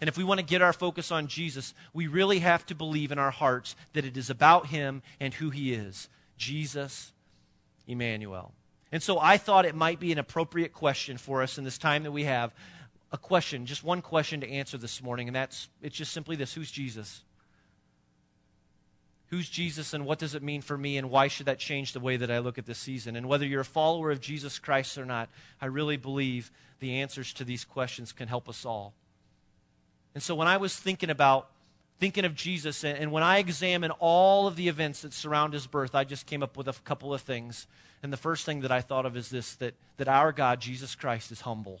And 0.00 0.08
if 0.08 0.16
we 0.16 0.24
want 0.24 0.40
to 0.40 0.46
get 0.46 0.62
our 0.62 0.72
focus 0.72 1.12
on 1.12 1.26
Jesus, 1.26 1.74
we 1.92 2.06
really 2.06 2.38
have 2.38 2.64
to 2.66 2.74
believe 2.74 3.12
in 3.12 3.18
our 3.18 3.30
hearts 3.30 3.76
that 3.92 4.04
it 4.04 4.16
is 4.16 4.30
about 4.30 4.66
him 4.66 5.02
and 5.18 5.34
who 5.34 5.50
he 5.50 5.72
is 5.72 6.08
Jesus, 6.38 7.12
Emmanuel. 7.86 8.54
And 8.92 9.02
so 9.02 9.18
I 9.18 9.36
thought 9.36 9.66
it 9.66 9.74
might 9.74 10.00
be 10.00 10.10
an 10.10 10.18
appropriate 10.18 10.72
question 10.72 11.18
for 11.18 11.42
us 11.42 11.58
in 11.58 11.64
this 11.64 11.78
time 11.78 12.02
that 12.04 12.12
we 12.12 12.24
have. 12.24 12.52
A 13.12 13.18
question, 13.18 13.66
just 13.66 13.84
one 13.84 14.02
question 14.02 14.40
to 14.40 14.48
answer 14.48 14.78
this 14.78 15.02
morning, 15.02 15.28
and 15.28 15.34
that's 15.34 15.68
it's 15.82 15.96
just 15.96 16.12
simply 16.12 16.36
this 16.36 16.54
Who's 16.54 16.70
Jesus? 16.70 17.22
Who's 19.30 19.48
Jesus 19.48 19.94
and 19.94 20.04
what 20.04 20.18
does 20.18 20.34
it 20.34 20.42
mean 20.42 20.60
for 20.60 20.76
me, 20.76 20.98
and 20.98 21.08
why 21.08 21.28
should 21.28 21.46
that 21.46 21.60
change 21.60 21.92
the 21.92 22.00
way 22.00 22.16
that 22.16 22.32
I 22.32 22.40
look 22.40 22.58
at 22.58 22.66
this 22.66 22.78
season? 22.78 23.14
And 23.14 23.28
whether 23.28 23.46
you're 23.46 23.60
a 23.60 23.64
follower 23.64 24.10
of 24.10 24.20
Jesus 24.20 24.58
Christ 24.58 24.98
or 24.98 25.04
not, 25.04 25.28
I 25.60 25.66
really 25.66 25.96
believe 25.96 26.50
the 26.80 27.00
answers 27.00 27.32
to 27.34 27.44
these 27.44 27.64
questions 27.64 28.12
can 28.12 28.26
help 28.26 28.48
us 28.48 28.64
all. 28.64 28.92
And 30.14 30.22
so 30.22 30.34
when 30.34 30.48
I 30.48 30.56
was 30.56 30.76
thinking 30.76 31.10
about 31.10 31.48
thinking 32.00 32.24
of 32.24 32.34
Jesus, 32.34 32.82
and, 32.82 32.98
and 32.98 33.12
when 33.12 33.22
I 33.22 33.38
examine 33.38 33.92
all 34.00 34.48
of 34.48 34.56
the 34.56 34.66
events 34.68 35.02
that 35.02 35.12
surround 35.12 35.52
his 35.52 35.66
birth, 35.66 35.94
I 35.94 36.02
just 36.02 36.26
came 36.26 36.42
up 36.42 36.56
with 36.56 36.66
a 36.66 36.72
couple 36.84 37.14
of 37.14 37.20
things. 37.20 37.68
And 38.02 38.12
the 38.12 38.16
first 38.16 38.44
thing 38.44 38.62
that 38.62 38.72
I 38.72 38.80
thought 38.80 39.06
of 39.06 39.16
is 39.16 39.28
this 39.28 39.54
that, 39.56 39.74
that 39.98 40.08
our 40.08 40.32
God, 40.32 40.60
Jesus 40.60 40.96
Christ, 40.96 41.30
is 41.30 41.42
humble. 41.42 41.80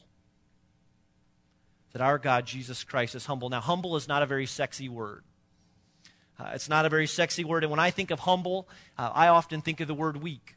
That 1.92 2.02
our 2.02 2.18
God, 2.18 2.46
Jesus 2.46 2.84
Christ, 2.84 3.16
is 3.16 3.26
humble. 3.26 3.48
Now, 3.48 3.60
humble 3.60 3.96
is 3.96 4.06
not 4.06 4.22
a 4.22 4.26
very 4.26 4.46
sexy 4.46 4.88
word. 4.88 5.24
Uh, 6.40 6.50
it's 6.54 6.68
not 6.68 6.86
a 6.86 6.88
very 6.88 7.06
sexy 7.06 7.44
word. 7.44 7.64
And 7.64 7.70
when 7.70 7.80
I 7.80 7.90
think 7.90 8.10
of 8.10 8.20
humble, 8.20 8.68
uh, 8.96 9.10
I 9.12 9.28
often 9.28 9.60
think 9.60 9.80
of 9.80 9.88
the 9.88 9.94
word 9.94 10.16
weak. 10.16 10.56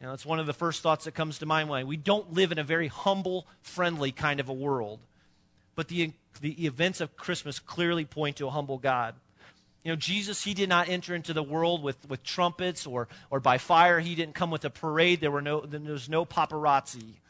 You 0.00 0.06
know, 0.06 0.12
it's 0.12 0.26
one 0.26 0.38
of 0.38 0.46
the 0.46 0.52
first 0.52 0.82
thoughts 0.82 1.06
that 1.06 1.12
comes 1.12 1.38
to 1.38 1.46
my 1.46 1.64
mind. 1.64 1.88
We 1.88 1.96
don't 1.96 2.32
live 2.32 2.52
in 2.52 2.58
a 2.58 2.64
very 2.64 2.88
humble, 2.88 3.46
friendly 3.62 4.12
kind 4.12 4.40
of 4.40 4.48
a 4.48 4.52
world. 4.52 5.00
But 5.74 5.88
the 5.88 6.12
the 6.40 6.66
events 6.66 7.00
of 7.00 7.16
Christmas 7.16 7.58
clearly 7.58 8.04
point 8.04 8.36
to 8.36 8.46
a 8.46 8.50
humble 8.50 8.78
God. 8.78 9.14
You 9.82 9.92
know, 9.92 9.96
Jesus, 9.96 10.42
he 10.42 10.54
did 10.54 10.68
not 10.68 10.88
enter 10.88 11.14
into 11.14 11.32
the 11.32 11.42
world 11.42 11.82
with, 11.82 12.08
with 12.08 12.22
trumpets 12.22 12.86
or, 12.86 13.08
or 13.30 13.38
by 13.38 13.58
fire. 13.58 14.00
He 14.00 14.14
didn't 14.14 14.34
come 14.34 14.50
with 14.50 14.64
a 14.64 14.70
parade. 14.70 15.20
There, 15.20 15.30
were 15.30 15.42
no, 15.42 15.60
there 15.60 15.80
was 15.92 16.08
no 16.08 16.24
paparazzi. 16.24 17.20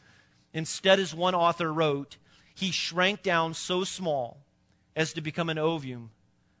Instead, 0.53 0.99
as 0.99 1.13
one 1.13 1.35
author 1.35 1.71
wrote, 1.71 2.17
he 2.55 2.71
shrank 2.71 3.21
down 3.21 3.53
so 3.53 3.83
small 3.83 4.37
as 4.95 5.13
to 5.13 5.21
become 5.21 5.49
an 5.49 5.59
ovum, 5.59 6.09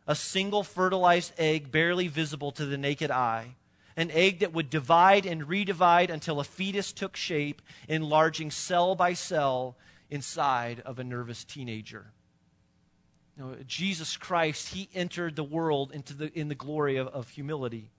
a 0.07 0.15
single 0.15 0.63
fertilized 0.63 1.33
egg 1.37 1.71
barely 1.71 2.07
visible 2.07 2.51
to 2.53 2.65
the 2.65 2.77
naked 2.77 3.11
eye, 3.11 3.55
an 3.97 4.09
egg 4.11 4.39
that 4.39 4.53
would 4.53 4.69
divide 4.69 5.25
and 5.25 5.47
redivide 5.47 6.09
until 6.09 6.39
a 6.39 6.43
fetus 6.43 6.93
took 6.93 7.15
shape, 7.15 7.61
enlarging 7.89 8.49
cell 8.49 8.95
by 8.95 9.13
cell 9.13 9.75
inside 10.09 10.79
of 10.85 10.97
a 10.97 11.03
nervous 11.03 11.43
teenager. 11.43 12.07
You 13.35 13.43
know, 13.43 13.55
Jesus 13.67 14.17
Christ, 14.17 14.73
he 14.73 14.89
entered 14.95 15.35
the 15.35 15.43
world 15.43 15.91
into 15.91 16.13
the, 16.13 16.39
in 16.39 16.47
the 16.47 16.55
glory 16.55 16.97
of, 16.97 17.07
of 17.09 17.29
humility. 17.29 17.91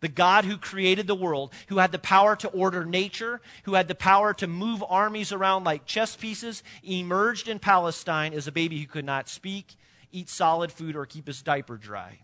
The 0.00 0.08
God 0.08 0.44
who 0.44 0.56
created 0.56 1.08
the 1.08 1.14
world, 1.14 1.52
who 1.66 1.78
had 1.78 1.90
the 1.90 1.98
power 1.98 2.36
to 2.36 2.48
order 2.48 2.84
nature, 2.84 3.40
who 3.64 3.74
had 3.74 3.88
the 3.88 3.96
power 3.96 4.32
to 4.34 4.46
move 4.46 4.84
armies 4.88 5.32
around 5.32 5.64
like 5.64 5.86
chess 5.86 6.14
pieces, 6.14 6.62
emerged 6.84 7.48
in 7.48 7.58
Palestine 7.58 8.32
as 8.32 8.46
a 8.46 8.52
baby 8.52 8.78
who 8.78 8.86
could 8.86 9.04
not 9.04 9.28
speak, 9.28 9.74
eat 10.12 10.28
solid 10.28 10.72
food, 10.72 10.96
or 10.96 11.06
keep 11.06 11.26
his 11.26 11.42
diaper 11.42 11.76
dry. 11.76 12.20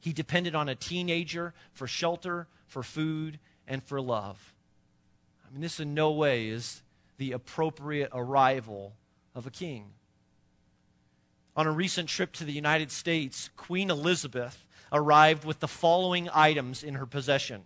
He 0.00 0.12
depended 0.12 0.54
on 0.54 0.68
a 0.68 0.74
teenager 0.74 1.54
for 1.72 1.86
shelter, 1.86 2.46
for 2.66 2.82
food, 2.82 3.38
and 3.66 3.82
for 3.82 4.00
love. 4.00 4.54
I 5.46 5.52
mean, 5.52 5.60
this 5.60 5.80
in 5.80 5.94
no 5.94 6.10
way 6.10 6.48
is 6.48 6.82
the 7.18 7.32
appropriate 7.32 8.10
arrival 8.12 8.94
of 9.34 9.46
a 9.46 9.50
king. 9.50 9.92
On 11.56 11.66
a 11.66 11.72
recent 11.72 12.08
trip 12.08 12.32
to 12.34 12.44
the 12.44 12.52
United 12.52 12.90
States, 12.90 13.50
Queen 13.56 13.90
Elizabeth 13.90 14.64
arrived 14.92 15.44
with 15.44 15.60
the 15.60 15.68
following 15.68 16.28
items 16.32 16.82
in 16.82 16.94
her 16.94 17.06
possession 17.06 17.64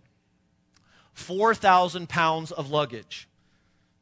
4,000 1.13 2.09
pounds 2.09 2.51
of 2.51 2.69
luggage. 2.69 3.29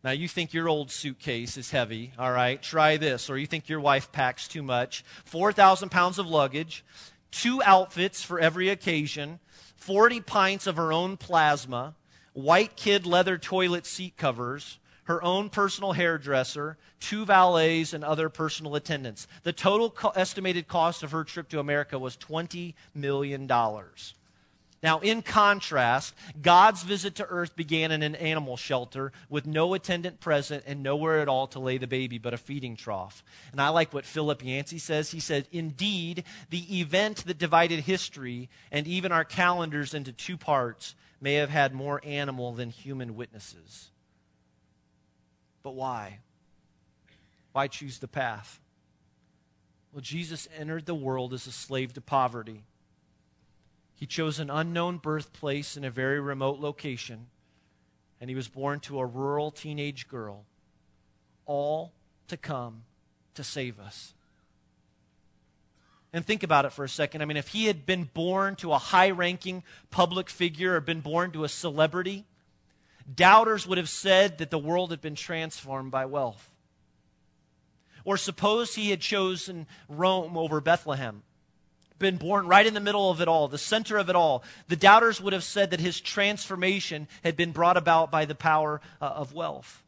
Now, 0.04 0.12
you 0.12 0.28
think 0.28 0.54
your 0.54 0.68
old 0.68 0.92
suitcase 0.92 1.56
is 1.56 1.72
heavy, 1.72 2.12
all 2.20 2.32
right? 2.32 2.62
Try 2.62 2.98
this. 2.98 3.30
Or 3.30 3.38
you 3.38 3.48
think 3.48 3.70
your 3.70 3.80
wife 3.80 4.12
packs 4.12 4.50
too 4.50 4.62
much. 4.62 5.04
4,000 5.24 5.90
pounds 5.90 6.20
of 6.20 6.28
luggage, 6.28 6.84
two 7.32 7.64
outfits 7.64 8.22
for 8.22 8.40
every 8.40 8.68
occasion, 8.68 9.40
40 9.78 10.20
pints 10.22 10.68
of 10.68 10.76
her 10.76 10.92
own 10.92 11.16
plasma, 11.16 11.96
white 12.34 12.76
kid 12.76 13.06
leather 13.06 13.38
toilet 13.38 13.86
seat 13.86 14.18
covers, 14.18 14.78
her 15.06 15.24
own 15.24 15.50
personal 15.50 15.94
hairdresser, 15.94 16.78
two 17.00 17.26
valets, 17.26 17.94
and 17.94 18.04
other 18.04 18.30
personal 18.30 18.76
attendants. 18.76 19.28
The 19.44 19.54
total 19.54 19.90
co- 19.90 20.10
estimated 20.10 20.68
cost 20.68 21.04
of 21.04 21.12
her 21.12 21.24
trip 21.24 21.50
to 21.50 21.60
America 21.60 21.98
was 22.00 22.18
$20 22.18 22.74
million. 22.94 23.50
Now, 24.84 25.00
in 25.00 25.22
contrast, 25.22 26.14
God's 26.42 26.84
visit 26.84 27.16
to 27.16 27.26
earth 27.28 27.56
began 27.56 27.94
in 27.94 28.04
an 28.04 28.16
animal 28.16 28.58
shelter 28.58 29.14
with 29.30 29.48
no 29.48 29.74
attendant 29.74 30.20
present 30.20 30.66
and 30.68 30.84
nowhere 30.84 31.22
at 31.22 31.30
all 31.30 31.48
to 31.48 31.60
lay 31.60 31.78
the 31.78 31.88
baby 31.88 32.18
but 32.18 32.34
a 32.34 32.38
feeding 32.38 32.76
trough. 32.76 33.24
And 33.54 33.62
I 33.62 33.70
like 33.70 33.94
what 33.94 34.04
Philip 34.04 34.44
Yancey 34.44 34.78
says. 34.78 35.12
He 35.12 35.22
said, 35.22 35.48
Indeed, 35.54 36.26
the 36.50 36.82
event 36.82 37.26
that 37.26 37.38
divided 37.38 37.80
history 37.80 38.50
and 38.74 38.86
even 38.86 39.14
our 39.14 39.24
calendars 39.24 39.94
into 39.94 40.12
two 40.12 40.36
parts 40.36 40.96
may 41.22 41.36
have 41.36 41.50
had 41.50 41.74
more 41.74 42.02
animal 42.04 42.52
than 42.52 42.70
human 42.70 43.16
witnesses. 43.16 43.90
But 45.64 45.76
why? 45.76 46.20
Why 47.54 47.68
choose 47.68 48.00
the 48.00 48.10
path? 48.10 48.60
Well, 49.94 50.02
Jesus 50.02 50.50
entered 50.58 50.86
the 50.86 50.94
world 50.94 51.34
as 51.34 51.48
a 51.48 51.54
slave 51.54 51.94
to 51.94 52.02
poverty. 52.02 52.66
He 54.04 54.08
chose 54.08 54.38
an 54.38 54.50
unknown 54.50 54.98
birthplace 54.98 55.78
in 55.78 55.86
a 55.86 55.90
very 55.90 56.20
remote 56.20 56.60
location, 56.60 57.28
and 58.20 58.30
he 58.30 58.36
was 58.36 58.50
born 58.50 58.82
to 58.82 59.00
a 59.00 59.06
rural 59.06 59.50
teenage 59.50 60.10
girl, 60.10 60.44
all 61.46 61.94
to 62.28 62.36
come 62.36 62.84
to 63.36 63.46
save 63.46 63.80
us. 63.80 64.14
And 66.12 66.26
think 66.26 66.44
about 66.44 66.66
it 66.66 66.74
for 66.74 66.84
a 66.84 66.90
second. 66.90 67.22
I 67.22 67.26
mean, 67.26 67.38
if 67.38 67.48
he 67.48 67.68
had 67.68 67.86
been 67.86 68.10
born 68.14 68.58
to 68.58 68.74
a 68.74 68.78
high 68.78 69.10
ranking 69.10 69.64
public 69.90 70.30
figure 70.30 70.76
or 70.76 70.82
been 70.82 71.00
born 71.00 71.32
to 71.32 71.46
a 71.46 71.48
celebrity, 71.48 72.26
doubters 73.16 73.66
would 73.66 73.78
have 73.78 73.88
said 73.88 74.38
that 74.40 74.52
the 74.52 74.60
world 74.60 74.92
had 74.92 75.00
been 75.00 75.16
transformed 75.16 75.92
by 75.92 76.08
wealth. 76.08 76.52
Or 78.04 78.18
suppose 78.18 78.76
he 78.76 78.90
had 78.90 79.00
chosen 79.00 79.66
Rome 79.88 80.36
over 80.36 80.60
Bethlehem, 80.60 81.24
been 82.04 82.18
born 82.18 82.46
right 82.46 82.66
in 82.66 82.76
the 82.76 82.80
middle 82.80 83.10
of 83.10 83.22
it 83.22 83.28
all, 83.28 83.48
the 83.48 83.58
center 83.58 83.98
of 83.98 84.10
it 84.10 84.16
all. 84.16 84.44
The 84.68 84.76
doubters 84.76 85.20
would 85.20 85.34
have 85.34 85.44
said 85.44 85.72
that 85.72 85.80
his 85.80 86.00
transformation 86.00 87.08
had 87.24 87.36
been 87.36 87.52
brought 87.52 87.78
about 87.78 88.12
by 88.12 88.26
the 88.26 88.36
power 88.36 88.82
uh, 89.02 89.06
of 89.06 89.34
wealth. 89.34 89.82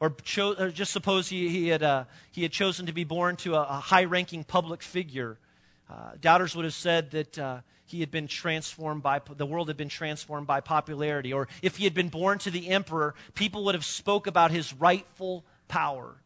Or, 0.00 0.10
cho- 0.24 0.56
or, 0.58 0.70
just 0.70 0.92
suppose 0.92 1.28
he, 1.28 1.48
he 1.48 1.68
had, 1.68 1.84
uh, 1.84 2.04
he 2.32 2.42
had 2.42 2.50
chosen 2.50 2.86
to 2.86 2.92
be 2.92 3.04
born 3.04 3.36
to 3.36 3.54
a, 3.54 3.60
a 3.60 3.74
high 3.74 4.04
ranking 4.04 4.42
public 4.42 4.82
figure. 4.82 5.38
Uh, 5.88 6.12
doubters 6.20 6.56
would 6.56 6.64
have 6.64 6.74
said 6.74 7.12
that 7.12 7.38
uh, 7.38 7.60
he 7.84 8.00
had 8.00 8.10
been 8.10 8.26
transformed 8.26 9.02
by 9.02 9.20
the 9.36 9.46
world 9.46 9.68
had 9.68 9.76
been 9.76 9.88
transformed 9.88 10.46
by 10.46 10.60
popularity 10.60 11.32
or 11.32 11.46
if 11.60 11.76
he 11.76 11.84
had 11.84 11.92
been 11.92 12.08
born 12.08 12.38
to 12.38 12.50
the 12.50 12.70
emperor 12.70 13.14
people 13.34 13.64
would 13.64 13.74
have 13.74 13.84
spoke 13.84 14.26
about 14.26 14.50
his 14.50 14.72
rightful 14.72 15.44
power 15.68 16.16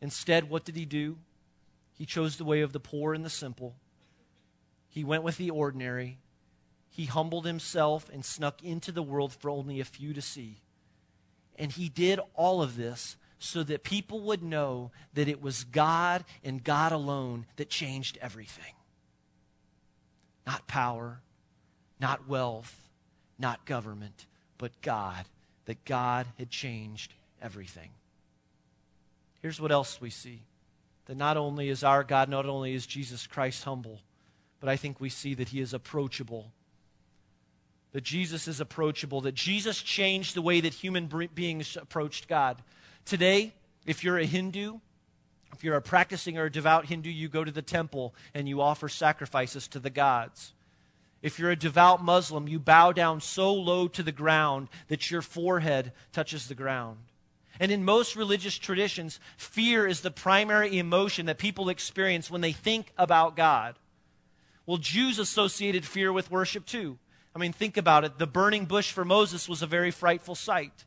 instead 0.00 0.50
what 0.50 0.64
did 0.64 0.74
he 0.74 0.84
do 0.84 1.16
he 1.98 2.06
chose 2.06 2.36
the 2.36 2.44
way 2.44 2.62
of 2.62 2.72
the 2.72 2.80
poor 2.80 3.12
and 3.12 3.24
the 3.24 3.30
simple 3.30 3.74
he 4.88 5.04
went 5.04 5.22
with 5.22 5.36
the 5.36 5.50
ordinary 5.50 6.18
he 6.88 7.04
humbled 7.04 7.44
himself 7.44 8.08
and 8.12 8.24
snuck 8.24 8.64
into 8.64 8.90
the 8.90 9.02
world 9.02 9.32
for 9.32 9.50
only 9.50 9.80
a 9.80 9.84
few 9.84 10.14
to 10.14 10.22
see 10.22 10.62
And 11.58 11.72
he 11.72 11.88
did 11.88 12.20
all 12.34 12.62
of 12.62 12.76
this 12.76 13.16
so 13.38 13.62
that 13.64 13.82
people 13.82 14.20
would 14.20 14.42
know 14.42 14.90
that 15.14 15.28
it 15.28 15.42
was 15.42 15.64
God 15.64 16.24
and 16.42 16.62
God 16.62 16.92
alone 16.92 17.46
that 17.56 17.68
changed 17.68 18.18
everything. 18.20 18.74
Not 20.46 20.66
power, 20.66 21.20
not 22.00 22.28
wealth, 22.28 22.88
not 23.38 23.64
government, 23.64 24.26
but 24.56 24.80
God, 24.82 25.26
that 25.66 25.84
God 25.84 26.26
had 26.38 26.50
changed 26.50 27.14
everything. 27.40 27.90
Here's 29.40 29.60
what 29.60 29.72
else 29.72 30.00
we 30.00 30.10
see 30.10 30.42
that 31.08 31.16
not 31.16 31.36
only 31.36 31.70
is 31.70 31.82
our 31.82 32.04
God, 32.04 32.28
not 32.28 32.46
only 32.46 32.74
is 32.74 32.86
Jesus 32.86 33.26
Christ 33.26 33.64
humble, 33.64 34.00
but 34.60 34.68
I 34.68 34.76
think 34.76 35.00
we 35.00 35.08
see 35.08 35.34
that 35.34 35.48
he 35.48 35.60
is 35.60 35.74
approachable. 35.74 36.52
That 37.92 38.04
Jesus 38.04 38.46
is 38.46 38.60
approachable, 38.60 39.22
that 39.22 39.34
Jesus 39.34 39.80
changed 39.80 40.36
the 40.36 40.42
way 40.42 40.60
that 40.60 40.74
human 40.74 41.06
beings 41.34 41.76
approached 41.80 42.28
God. 42.28 42.62
Today, 43.06 43.54
if 43.86 44.04
you're 44.04 44.18
a 44.18 44.26
Hindu, 44.26 44.78
if 45.54 45.64
you're 45.64 45.76
a 45.76 45.82
practicing 45.82 46.36
or 46.36 46.44
a 46.44 46.52
devout 46.52 46.86
Hindu, 46.86 47.08
you 47.08 47.28
go 47.28 47.42
to 47.42 47.50
the 47.50 47.62
temple 47.62 48.14
and 48.34 48.46
you 48.46 48.60
offer 48.60 48.90
sacrifices 48.90 49.66
to 49.68 49.78
the 49.78 49.90
gods. 49.90 50.52
If 51.22 51.38
you're 51.38 51.50
a 51.50 51.56
devout 51.56 52.04
Muslim, 52.04 52.46
you 52.46 52.58
bow 52.58 52.92
down 52.92 53.22
so 53.22 53.54
low 53.54 53.88
to 53.88 54.02
the 54.02 54.12
ground 54.12 54.68
that 54.88 55.10
your 55.10 55.22
forehead 55.22 55.92
touches 56.12 56.48
the 56.48 56.54
ground. 56.54 56.98
And 57.60 57.72
in 57.72 57.84
most 57.84 58.16
religious 58.16 58.56
traditions, 58.56 59.18
fear 59.36 59.86
is 59.86 60.00
the 60.00 60.10
primary 60.10 60.78
emotion 60.78 61.26
that 61.26 61.38
people 61.38 61.68
experience 61.68 62.30
when 62.30 62.40
they 62.40 62.52
think 62.52 62.92
about 62.96 63.36
God. 63.36 63.76
Well, 64.66 64.78
Jews 64.78 65.18
associated 65.18 65.84
fear 65.84 66.12
with 66.12 66.30
worship 66.30 66.66
too. 66.66 66.98
I 67.34 67.38
mean, 67.38 67.52
think 67.52 67.76
about 67.76 68.04
it. 68.04 68.18
The 68.18 68.26
burning 68.26 68.66
bush 68.66 68.92
for 68.92 69.04
Moses 69.04 69.48
was 69.48 69.62
a 69.62 69.66
very 69.66 69.90
frightful 69.90 70.34
sight. 70.34 70.84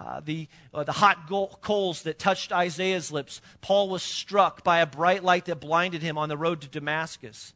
Uh, 0.00 0.20
the, 0.24 0.48
uh, 0.74 0.82
the 0.82 0.92
hot 0.92 1.28
coals 1.60 2.02
that 2.02 2.18
touched 2.18 2.50
Isaiah's 2.50 3.12
lips. 3.12 3.40
Paul 3.60 3.88
was 3.88 4.02
struck 4.02 4.64
by 4.64 4.80
a 4.80 4.86
bright 4.86 5.22
light 5.22 5.44
that 5.44 5.60
blinded 5.60 6.02
him 6.02 6.18
on 6.18 6.28
the 6.28 6.36
road 6.36 6.60
to 6.62 6.68
Damascus. 6.68 7.52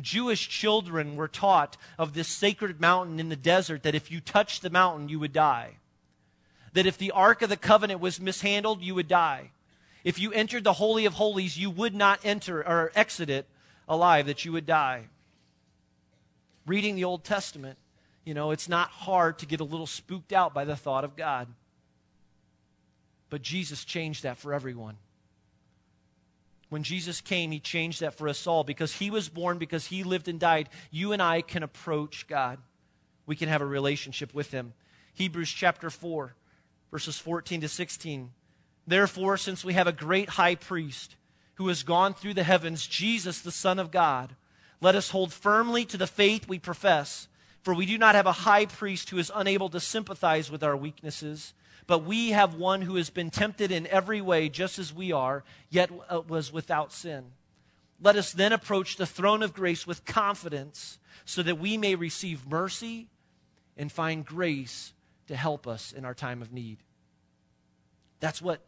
Jewish 0.00 0.48
children 0.48 1.16
were 1.16 1.26
taught 1.26 1.76
of 1.98 2.14
this 2.14 2.28
sacred 2.28 2.80
mountain 2.80 3.18
in 3.18 3.28
the 3.28 3.34
desert 3.36 3.82
that 3.82 3.96
if 3.96 4.10
you 4.10 4.20
touched 4.20 4.62
the 4.62 4.70
mountain, 4.70 5.08
you 5.08 5.18
would 5.18 5.32
die. 5.32 5.78
That 6.72 6.86
if 6.86 6.98
the 6.98 7.10
Ark 7.10 7.42
of 7.42 7.48
the 7.48 7.56
Covenant 7.56 8.00
was 8.00 8.20
mishandled, 8.20 8.82
you 8.82 8.94
would 8.94 9.08
die. 9.08 9.50
If 10.04 10.18
you 10.18 10.32
entered 10.32 10.64
the 10.64 10.74
Holy 10.74 11.04
of 11.04 11.14
Holies, 11.14 11.58
you 11.58 11.70
would 11.70 11.94
not 11.94 12.20
enter 12.24 12.60
or 12.60 12.92
exit 12.94 13.28
it 13.28 13.46
alive, 13.88 14.26
that 14.26 14.44
you 14.44 14.52
would 14.52 14.66
die. 14.66 15.08
Reading 16.66 16.94
the 16.94 17.04
Old 17.04 17.24
Testament, 17.24 17.78
you 18.24 18.34
know, 18.34 18.50
it's 18.50 18.68
not 18.68 18.90
hard 18.90 19.38
to 19.40 19.46
get 19.46 19.60
a 19.60 19.64
little 19.64 19.86
spooked 19.86 20.32
out 20.32 20.54
by 20.54 20.64
the 20.64 20.76
thought 20.76 21.04
of 21.04 21.16
God. 21.16 21.48
But 23.28 23.42
Jesus 23.42 23.84
changed 23.84 24.22
that 24.22 24.38
for 24.38 24.54
everyone. 24.54 24.96
When 26.68 26.84
Jesus 26.84 27.20
came, 27.20 27.50
he 27.50 27.58
changed 27.58 28.00
that 28.00 28.14
for 28.14 28.28
us 28.28 28.46
all 28.46 28.62
because 28.62 28.94
he 28.94 29.10
was 29.10 29.28
born, 29.28 29.58
because 29.58 29.86
he 29.86 30.04
lived 30.04 30.28
and 30.28 30.38
died. 30.38 30.68
You 30.90 31.12
and 31.12 31.20
I 31.20 31.42
can 31.42 31.64
approach 31.64 32.28
God. 32.28 32.58
We 33.26 33.34
can 33.34 33.48
have 33.48 33.60
a 33.60 33.66
relationship 33.66 34.32
with 34.32 34.52
him. 34.52 34.72
Hebrews 35.14 35.50
chapter 35.50 35.90
4, 35.90 36.34
verses 36.90 37.18
14 37.18 37.62
to 37.62 37.68
16. 37.68 38.30
Therefore, 38.86 39.36
since 39.36 39.64
we 39.64 39.74
have 39.74 39.86
a 39.86 39.92
great 39.92 40.30
high 40.30 40.54
priest 40.54 41.16
who 41.54 41.68
has 41.68 41.82
gone 41.82 42.14
through 42.14 42.34
the 42.34 42.42
heavens, 42.42 42.86
Jesus, 42.86 43.40
the 43.40 43.52
Son 43.52 43.78
of 43.78 43.90
God, 43.90 44.34
let 44.80 44.94
us 44.94 45.10
hold 45.10 45.32
firmly 45.32 45.84
to 45.86 45.96
the 45.96 46.06
faith 46.06 46.48
we 46.48 46.58
profess. 46.58 47.28
For 47.62 47.74
we 47.74 47.84
do 47.84 47.98
not 47.98 48.14
have 48.14 48.26
a 48.26 48.32
high 48.32 48.66
priest 48.66 49.10
who 49.10 49.18
is 49.18 49.30
unable 49.34 49.68
to 49.68 49.80
sympathize 49.80 50.50
with 50.50 50.62
our 50.62 50.76
weaknesses 50.76 51.52
but 51.90 52.04
we 52.04 52.30
have 52.30 52.54
one 52.54 52.82
who 52.82 52.94
has 52.94 53.10
been 53.10 53.30
tempted 53.30 53.72
in 53.72 53.84
every 53.88 54.20
way, 54.20 54.48
just 54.48 54.78
as 54.78 54.94
we 54.94 55.10
are, 55.10 55.42
yet 55.70 55.90
was 56.28 56.52
without 56.52 56.92
sin. 56.92 57.32
Let 58.00 58.14
us 58.14 58.32
then 58.32 58.52
approach 58.52 58.94
the 58.94 59.06
throne 59.06 59.42
of 59.42 59.52
grace 59.52 59.88
with 59.88 60.04
confidence 60.04 61.00
so 61.24 61.42
that 61.42 61.58
we 61.58 61.76
may 61.76 61.96
receive 61.96 62.46
mercy 62.46 63.08
and 63.76 63.90
find 63.90 64.24
grace 64.24 64.92
to 65.30 65.36
help 65.36 65.68
us 65.68 65.92
in 65.92 66.04
our 66.04 66.12
time 66.12 66.42
of 66.42 66.52
need. 66.52 66.78
That's 68.18 68.42
what 68.42 68.60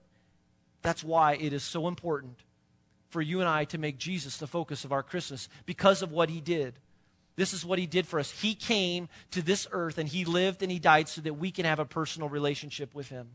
that's 0.81 1.03
why 1.03 1.35
it 1.35 1.53
is 1.53 1.63
so 1.63 1.89
important 1.89 2.39
for 3.11 3.21
you 3.21 3.41
and 3.41 3.49
I 3.49 3.65
to 3.67 3.79
make 3.79 3.99
Jesus 3.99 4.37
the 4.37 4.47
focus 4.47 4.85
of 4.85 4.93
our 4.93 5.03
Christmas 5.03 5.49
because 5.67 6.03
of 6.03 6.13
what 6.13 6.31
he 6.31 6.41
did. 6.41 6.75
This 7.35 7.53
is 7.53 7.65
what 7.65 7.79
he 7.79 7.87
did 7.87 8.07
for 8.07 8.19
us. 8.19 8.31
He 8.31 8.55
came 8.55 9.09
to 9.33 9.43
this 9.43 9.67
earth 9.73 9.99
and 9.99 10.09
he 10.09 10.25
lived 10.25 10.63
and 10.63 10.71
he 10.71 10.79
died 10.79 11.09
so 11.09 11.21
that 11.23 11.35
we 11.35 11.51
can 11.51 11.65
have 11.65 11.79
a 11.79 11.85
personal 11.85 12.29
relationship 12.29 12.95
with 12.95 13.09
him. 13.09 13.29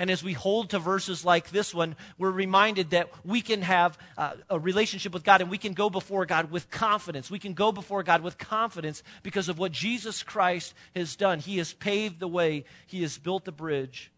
And 0.00 0.08
as 0.08 0.24
we 0.24 0.32
hold 0.32 0.70
to 0.70 0.78
verses 0.78 1.26
like 1.26 1.50
this 1.50 1.74
one, 1.74 1.94
we're 2.16 2.30
reminded 2.30 2.88
that 2.90 3.10
we 3.22 3.42
can 3.42 3.60
have 3.60 3.98
uh, 4.16 4.32
a 4.48 4.58
relationship 4.58 5.12
with 5.12 5.24
God 5.24 5.42
and 5.42 5.50
we 5.50 5.58
can 5.58 5.74
go 5.74 5.90
before 5.90 6.24
God 6.24 6.50
with 6.50 6.70
confidence. 6.70 7.30
We 7.30 7.38
can 7.38 7.52
go 7.52 7.70
before 7.70 8.02
God 8.02 8.22
with 8.22 8.38
confidence 8.38 9.02
because 9.22 9.50
of 9.50 9.58
what 9.58 9.72
Jesus 9.72 10.22
Christ 10.22 10.72
has 10.96 11.16
done. 11.16 11.38
He 11.38 11.58
has 11.58 11.74
paved 11.74 12.18
the 12.18 12.28
way, 12.28 12.64
He 12.86 13.02
has 13.02 13.18
built 13.18 13.44
the 13.44 13.52
bridge. 13.52 14.10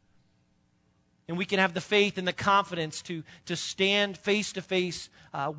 And 1.26 1.36
we 1.36 1.44
can 1.44 1.58
have 1.58 1.74
the 1.74 1.80
faith 1.80 2.16
and 2.16 2.28
the 2.28 2.32
confidence 2.32 3.02
to, 3.02 3.24
to 3.46 3.56
stand 3.56 4.16
face 4.16 4.52
to 4.52 4.62
face 4.62 5.10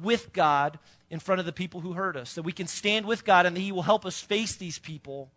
with 0.01 0.31
God 0.31 0.79
in 1.09 1.19
front 1.19 1.39
of 1.41 1.45
the 1.45 1.51
people 1.51 1.81
who 1.81 1.91
hurt 1.91 2.15
us. 2.15 2.36
That 2.36 2.43
we 2.43 2.53
can 2.53 2.67
stand 2.67 3.05
with 3.05 3.25
God 3.25 3.45
and 3.45 3.57
that 3.57 3.59
He 3.59 3.73
will 3.73 3.81
help 3.81 4.05
us 4.05 4.21
face 4.21 4.55
these 4.55 4.79
people, 4.79 5.31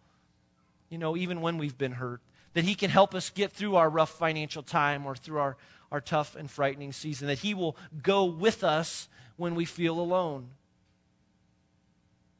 you 0.90 0.99
know, 0.99 1.16
even 1.16 1.40
when 1.40 1.59
we've 1.59 1.77
been 1.77 1.90
hurt. 1.90 2.20
That 2.57 2.64
He 2.64 2.75
can 2.75 2.88
help 2.88 3.14
us 3.14 3.29
get 3.29 3.53
through 3.53 3.77
our 3.77 3.90
rough 3.90 4.11
financial 4.11 4.62
time 4.62 5.05
or 5.05 5.14
through 5.14 5.38
our, 5.38 5.57
our 5.92 6.01
tough 6.01 6.37
and 6.37 6.51
frightening 6.51 6.92
season. 6.92 7.29
That 7.29 7.40
He 7.40 7.53
will 7.53 7.77
go 8.03 8.25
with 8.25 8.64
us 8.64 9.09
when 9.37 9.55
we 9.55 9.66
feel 9.66 10.01
alone. 10.01 10.49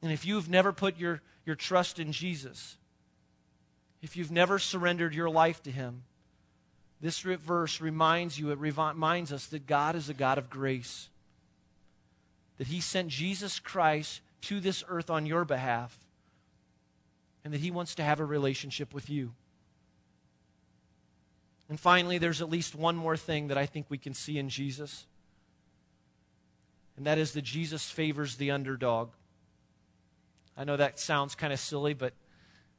And 0.00 0.11
if 0.11 0.24
you've 0.24 0.48
never 0.48 0.72
put 0.72 0.96
your, 0.98 1.20
your 1.44 1.55
trust 1.57 1.98
in 1.98 2.12
Jesus, 2.12 2.79
if 4.00 4.16
you've 4.16 4.33
never 4.33 4.59
surrendered 4.59 5.14
your 5.14 5.29
life 5.29 5.62
to 5.64 5.70
Him, 5.70 6.05
this 7.00 7.20
verse 7.20 7.81
reminds 7.83 8.38
you, 8.38 8.50
it 8.52 8.59
reminds 8.59 9.33
us 9.33 9.46
that 9.48 9.66
God 9.66 9.96
is 9.96 10.09
a 10.09 10.14
God 10.14 10.38
of 10.38 10.48
grace 10.48 11.11
that 12.59 12.68
He 12.68 12.81
sent 12.81 13.09
Jesus 13.09 13.59
Christ 13.59 14.20
to 14.42 14.61
this 14.61 14.85
earth 14.88 15.11
on 15.11 15.26
your 15.26 15.44
behalf, 15.44 15.98
and 17.44 17.52
that 17.52 17.61
He 17.61 17.70
wants 17.70 17.94
to 17.96 18.02
have 18.02 18.20
a 18.20 18.24
relationship 18.24 18.94
with 18.94 19.11
you. 19.11 19.33
And 21.68 21.81
finally, 21.81 22.18
there's 22.18 22.40
at 22.40 22.48
least 22.48 22.74
one 22.74 22.96
more 22.96 23.16
thing 23.16 23.48
that 23.48 23.59
I 23.59 23.66
think 23.66 23.87
we 23.88 23.98
can 23.98 24.14
see 24.14 24.38
in 24.38 24.48
Jesus, 24.48 25.07
and 26.96 27.07
that 27.07 27.18
is 27.18 27.33
that 27.33 27.42
Jesus 27.42 27.90
favors 27.90 28.37
the 28.37 28.50
underdog. 28.50 29.11
I 30.57 30.64
know 30.64 30.76
that 30.76 30.98
sounds 30.98 31.35
kind 31.35 31.52
of 31.52 31.59
silly, 31.59 31.92
but 31.92 32.14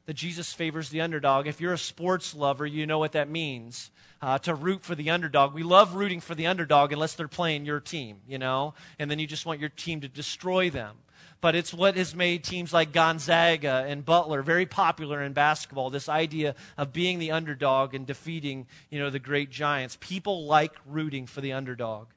that 0.06 0.14
Jesus 0.14 0.52
favors 0.52 0.88
the 0.88 1.02
underdog. 1.02 1.46
If 1.46 1.60
you're 1.60 1.74
a 1.74 1.78
sports 1.78 2.34
lover, 2.34 2.66
you 2.66 2.86
know 2.86 2.98
what 2.98 3.12
that 3.12 3.28
means 3.28 3.90
uh, 4.22 4.38
to 4.38 4.54
root 4.54 4.82
for 4.82 4.94
the 4.94 5.10
underdog. 5.10 5.52
We 5.52 5.62
love 5.62 5.94
rooting 5.94 6.20
for 6.20 6.34
the 6.34 6.46
underdog 6.46 6.92
unless 6.92 7.14
they're 7.14 7.28
playing 7.28 7.66
your 7.66 7.78
team, 7.78 8.20
you 8.26 8.38
know, 8.38 8.74
and 8.98 9.10
then 9.10 9.18
you 9.18 9.26
just 9.26 9.46
want 9.46 9.60
your 9.60 9.68
team 9.68 10.00
to 10.00 10.08
destroy 10.08 10.70
them. 10.70 10.96
But 11.40 11.54
it's 11.54 11.72
what 11.72 11.96
has 11.96 12.14
made 12.14 12.42
teams 12.42 12.72
like 12.72 12.92
Gonzaga 12.92 13.84
and 13.86 14.04
Butler 14.04 14.42
very 14.42 14.66
popular 14.66 15.22
in 15.22 15.32
basketball. 15.32 15.88
This 15.88 16.08
idea 16.08 16.56
of 16.76 16.92
being 16.92 17.20
the 17.20 17.30
underdog 17.30 17.94
and 17.94 18.06
defeating, 18.06 18.66
you 18.90 18.98
know, 18.98 19.08
the 19.08 19.20
great 19.20 19.50
giants. 19.50 19.96
People 20.00 20.46
like 20.46 20.74
rooting 20.84 21.26
for 21.26 21.40
the 21.40 21.52
underdog. 21.52 22.08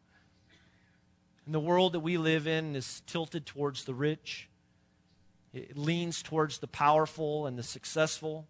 And 1.45 1.53
the 1.53 1.59
world 1.59 1.93
that 1.93 1.99
we 1.99 2.17
live 2.17 2.47
in 2.47 2.75
is 2.75 3.03
tilted 3.05 3.45
towards 3.45 3.83
the 3.83 3.93
rich 3.93 4.47
it 5.53 5.77
leans 5.77 6.21
towards 6.21 6.59
the 6.59 6.67
powerful 6.67 7.45
and 7.45 7.57
the 7.57 7.63
successful. 7.63 8.47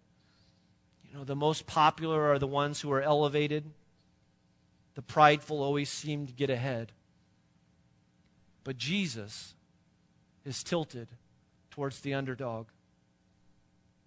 You 1.03 1.17
know, 1.17 1.23
the 1.23 1.35
most 1.35 1.65
popular 1.65 2.31
are 2.31 2.39
the 2.39 2.47
ones 2.47 2.79
who 2.81 2.91
are 2.91 3.01
elevated. 3.01 3.65
The 4.93 5.01
prideful 5.01 5.63
always 5.63 5.89
seem 5.89 6.27
to 6.27 6.33
get 6.33 6.49
ahead. 6.49 6.91
But 8.63 8.77
Jesus 8.77 9.55
is 10.45 10.63
tilted 10.63 11.07
towards 11.69 12.01
the 12.01 12.13
underdog. 12.13 12.67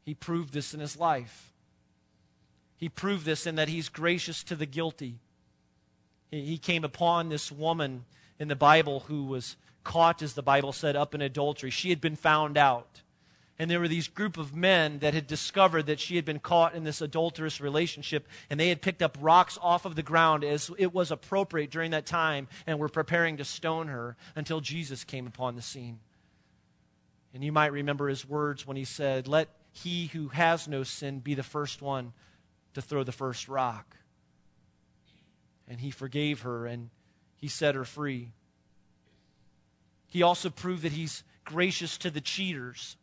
He 0.04 0.14
proved 0.14 0.52
this 0.52 0.74
in 0.74 0.80
his 0.80 0.96
life. 0.96 1.52
He 2.76 2.88
proved 2.88 3.24
this 3.24 3.46
in 3.46 3.54
that 3.54 3.68
he's 3.68 3.88
gracious 3.88 4.42
to 4.44 4.56
the 4.56 4.66
guilty. 4.66 5.20
He 6.30 6.58
came 6.58 6.84
upon 6.84 7.28
this 7.28 7.50
woman 7.50 8.04
in 8.38 8.48
the 8.48 8.56
Bible 8.56 9.00
who 9.00 9.24
was 9.24 9.56
caught, 9.84 10.22
as 10.22 10.34
the 10.34 10.42
Bible 10.42 10.72
said, 10.72 10.96
up 10.96 11.14
in 11.14 11.22
adultery. 11.22 11.70
She 11.70 11.90
had 11.90 12.00
been 12.00 12.16
found 12.16 12.58
out. 12.58 13.02
And 13.58 13.70
there 13.70 13.78
were 13.78 13.88
these 13.88 14.08
group 14.08 14.36
of 14.36 14.54
men 14.54 14.98
that 14.98 15.14
had 15.14 15.28
discovered 15.28 15.86
that 15.86 16.00
she 16.00 16.16
had 16.16 16.24
been 16.24 16.40
caught 16.40 16.74
in 16.74 16.82
this 16.82 17.00
adulterous 17.00 17.60
relationship, 17.60 18.26
and 18.50 18.58
they 18.58 18.68
had 18.68 18.82
picked 18.82 19.00
up 19.00 19.16
rocks 19.20 19.56
off 19.62 19.84
of 19.84 19.94
the 19.94 20.02
ground 20.02 20.42
as 20.42 20.72
it 20.76 20.92
was 20.92 21.12
appropriate 21.12 21.70
during 21.70 21.92
that 21.92 22.04
time 22.04 22.48
and 22.66 22.80
were 22.80 22.88
preparing 22.88 23.36
to 23.36 23.44
stone 23.44 23.86
her 23.86 24.16
until 24.34 24.60
Jesus 24.60 25.04
came 25.04 25.28
upon 25.28 25.54
the 25.54 25.62
scene. 25.62 26.00
And 27.34 27.42
you 27.42 27.50
might 27.50 27.72
remember 27.72 28.08
his 28.08 28.26
words 28.26 28.64
when 28.64 28.76
he 28.76 28.84
said, 28.84 29.26
Let 29.26 29.48
he 29.72 30.06
who 30.06 30.28
has 30.28 30.68
no 30.68 30.84
sin 30.84 31.18
be 31.18 31.34
the 31.34 31.42
first 31.42 31.82
one 31.82 32.12
to 32.74 32.80
throw 32.80 33.02
the 33.02 33.12
first 33.12 33.48
rock. 33.48 33.96
And 35.66 35.80
he 35.80 35.90
forgave 35.90 36.42
her 36.42 36.66
and 36.66 36.90
he 37.36 37.48
set 37.48 37.74
her 37.74 37.84
free. 37.84 38.32
He 40.06 40.22
also 40.22 40.48
proved 40.48 40.82
that 40.82 40.92
he's 40.92 41.24
gracious 41.44 41.98
to 41.98 42.10
the 42.10 42.20
cheaters. 42.20 42.96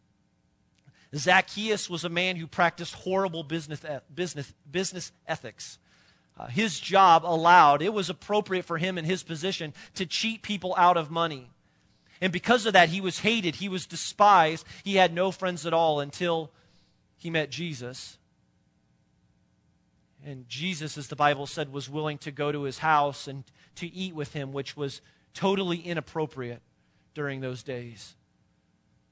Zacchaeus 1.13 1.89
was 1.89 2.06
a 2.06 2.10
man 2.10 2.38
who 2.38 2.48
practiced 2.48 2.94
horrible 2.96 3.44
business, 3.44 3.82
business, 4.15 4.54
business 4.72 5.12
ethics. 5.28 5.78
Uh, 6.39 6.48
his 6.48 6.80
job 6.80 7.26
allowed, 7.26 7.82
it 7.82 7.94
was 7.94 8.10
appropriate 8.10 8.63
for 8.63 8.78
him 8.78 8.98
in 8.98 9.04
his 9.04 9.24
position 9.24 9.74
to 9.96 10.06
cheat 10.06 10.41
people 10.41 10.74
out 10.78 10.96
of 10.96 11.12
money. 11.12 11.50
And 12.21 12.31
because 12.31 12.67
of 12.67 12.73
that, 12.73 12.89
he 12.89 13.01
was 13.01 13.19
hated, 13.19 13.55
he 13.55 13.67
was 13.67 13.88
despised, 13.88 14.65
he 14.84 14.95
had 14.95 15.13
no 15.13 15.31
friends 15.31 15.65
at 15.65 15.73
all 15.73 15.99
until 15.99 16.51
he 17.17 17.31
met 17.31 17.49
Jesus. 17.49 18.19
And 20.23 20.47
Jesus, 20.47 20.99
as 20.99 21.07
the 21.07 21.15
Bible 21.15 21.47
said, 21.47 21.73
was 21.73 21.89
willing 21.89 22.19
to 22.19 22.31
go 22.31 22.51
to 22.51 22.63
his 22.63 22.77
house 22.77 23.27
and 23.27 23.43
to 23.75 23.91
eat 23.91 24.13
with 24.13 24.34
him, 24.34 24.53
which 24.53 24.77
was 24.77 25.01
totally 25.34 25.79
inappropriate 25.79 26.62
during 27.15 27.41
those 27.41 27.63
days. 27.63 28.15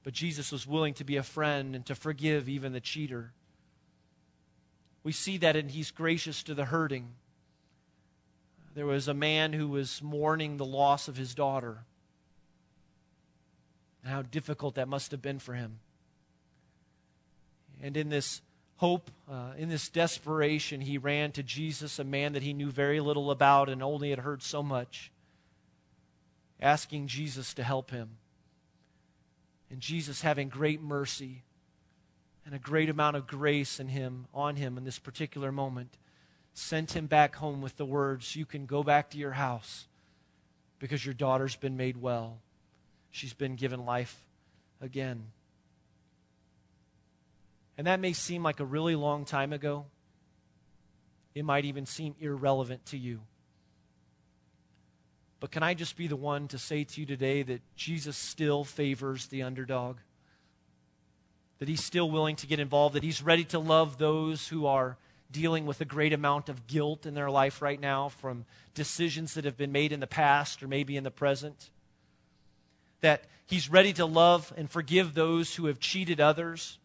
But 0.04 0.14
Jesus 0.14 0.52
was 0.52 0.68
willing 0.68 0.94
to 0.96 1.04
be 1.04 1.18
a 1.18 1.24
friend 1.24 1.76
and 1.76 1.86
to 1.88 1.96
forgive 1.96 2.48
even 2.48 2.74
the 2.74 2.80
cheater. 2.80 3.34
We 5.04 5.12
see 5.12 5.38
that, 5.38 5.56
and 5.56 5.72
he's 5.72 5.92
gracious 5.92 6.44
to 6.44 6.54
the 6.54 6.66
hurting. 6.66 7.10
There 8.76 8.86
was 8.86 9.08
a 9.08 9.14
man 9.14 9.54
who 9.54 9.68
was 9.68 10.02
mourning 10.02 10.58
the 10.58 10.66
loss 10.66 11.08
of 11.08 11.18
his 11.18 11.34
daughter, 11.34 11.86
and 14.10 14.16
how 14.16 14.24
difficult 14.24 14.74
that 14.74 14.88
must 14.88 15.12
have 15.12 15.22
been 15.22 15.38
for 15.38 15.54
him. 15.54 15.78
And 17.80 17.96
in 17.96 18.10
this 18.10 18.42
hope, 18.78 19.12
uh, 19.32 19.52
in 19.56 19.70
this 19.70 19.88
desperation, 19.88 20.82
he 20.82 20.98
ran 20.98 21.32
to 21.34 21.44
Jesus, 21.44 22.00
a 22.00 22.04
man 22.04 22.34
that 22.34 22.42
he 22.42 22.54
knew 22.54 22.72
very 22.72 23.00
little 23.00 23.30
about 23.30 23.70
and 23.70 23.84
only 23.84 24.10
had 24.10 24.20
heard 24.20 24.42
so 24.42 24.64
much, 24.64 25.12
asking 26.60 27.06
Jesus 27.06 27.54
to 27.54 27.64
help 27.64 27.92
him. 27.92 28.18
And 29.70 29.80
Jesus, 29.80 30.22
having 30.22 30.50
great 30.50 30.82
mercy 30.82 31.44
and 32.48 32.56
a 32.56 32.60
great 32.60 32.90
amount 32.90 33.16
of 33.16 33.28
grace 33.28 33.80
in 33.80 33.90
him, 33.90 34.26
on 34.34 34.56
him 34.56 34.76
in 34.76 34.86
this 34.86 34.98
particular 34.98 35.52
moment, 35.52 36.00
sent 36.56 36.96
him 36.96 37.06
back 37.06 37.36
home 37.36 37.62
with 37.62 37.78
the 37.78 37.86
words, 37.86 38.36
You 38.36 38.48
can 38.48 38.66
go 38.66 38.82
back 38.82 39.12
to 39.12 39.20
your 39.20 39.34
house 39.34 39.88
because 40.80 41.06
your 41.06 41.14
daughter's 41.14 41.56
been 41.56 41.78
made 41.78 41.98
well. 41.98 42.40
She's 43.12 43.34
been 43.34 43.56
given 43.56 43.86
life 43.86 44.16
again. 44.82 45.28
And 47.78 47.88
that 47.88 48.00
may 48.00 48.14
seem 48.14 48.44
like 48.44 48.60
a 48.60 48.66
really 48.66 48.96
long 48.96 49.26
time 49.26 49.54
ago. 49.54 49.86
It 51.34 51.46
might 51.46 51.66
even 51.66 51.86
seem 51.86 52.16
irrelevant 52.20 52.86
to 52.88 52.98
you. 52.98 53.22
But 55.40 55.52
can 55.52 55.64
I 55.64 55.74
just 55.74 55.96
be 55.96 56.08
the 56.08 56.18
one 56.18 56.48
to 56.50 56.58
say 56.58 56.84
to 56.84 57.00
you 57.00 57.06
today 57.06 57.44
that 57.44 57.62
Jesus 57.76 58.18
still 58.18 58.64
favors 58.64 59.28
the 59.28 59.44
underdog? 59.44 59.98
That 61.60 61.70
he's 61.70 61.84
still 61.84 62.12
willing 62.12 62.36
to 62.38 62.48
get 62.48 62.60
involved, 62.60 62.96
that 62.96 63.04
he's 63.04 63.22
ready 63.22 63.46
to 63.46 63.60
love 63.60 63.98
those 63.98 64.50
who 64.50 64.66
are 64.66 64.98
dealing 65.32 65.66
with 65.66 65.80
a 65.80 65.86
great 65.86 66.12
amount 66.12 66.50
of 66.50 66.68
guilt 66.68 67.06
in 67.06 67.14
their 67.14 67.30
life 67.30 67.62
right 67.62 67.80
now 67.80 68.10
from 68.10 68.46
decisions 68.74 69.36
that 69.36 69.46
have 69.46 69.56
been 69.56 69.72
made 69.72 69.92
in 69.92 70.00
the 70.00 70.08
past 70.08 70.64
or 70.64 70.68
maybe 70.68 70.98
in 70.98 71.04
the 71.04 71.12
present. 71.12 71.70
That 73.02 73.24
he's 73.46 73.70
ready 73.70 73.94
to 73.94 74.06
love 74.06 74.54
and 74.58 74.70
forgive 74.70 75.14
those 75.14 75.56
who 75.56 75.66
have 75.68 75.80
cheated 75.80 76.20
others 76.20 76.80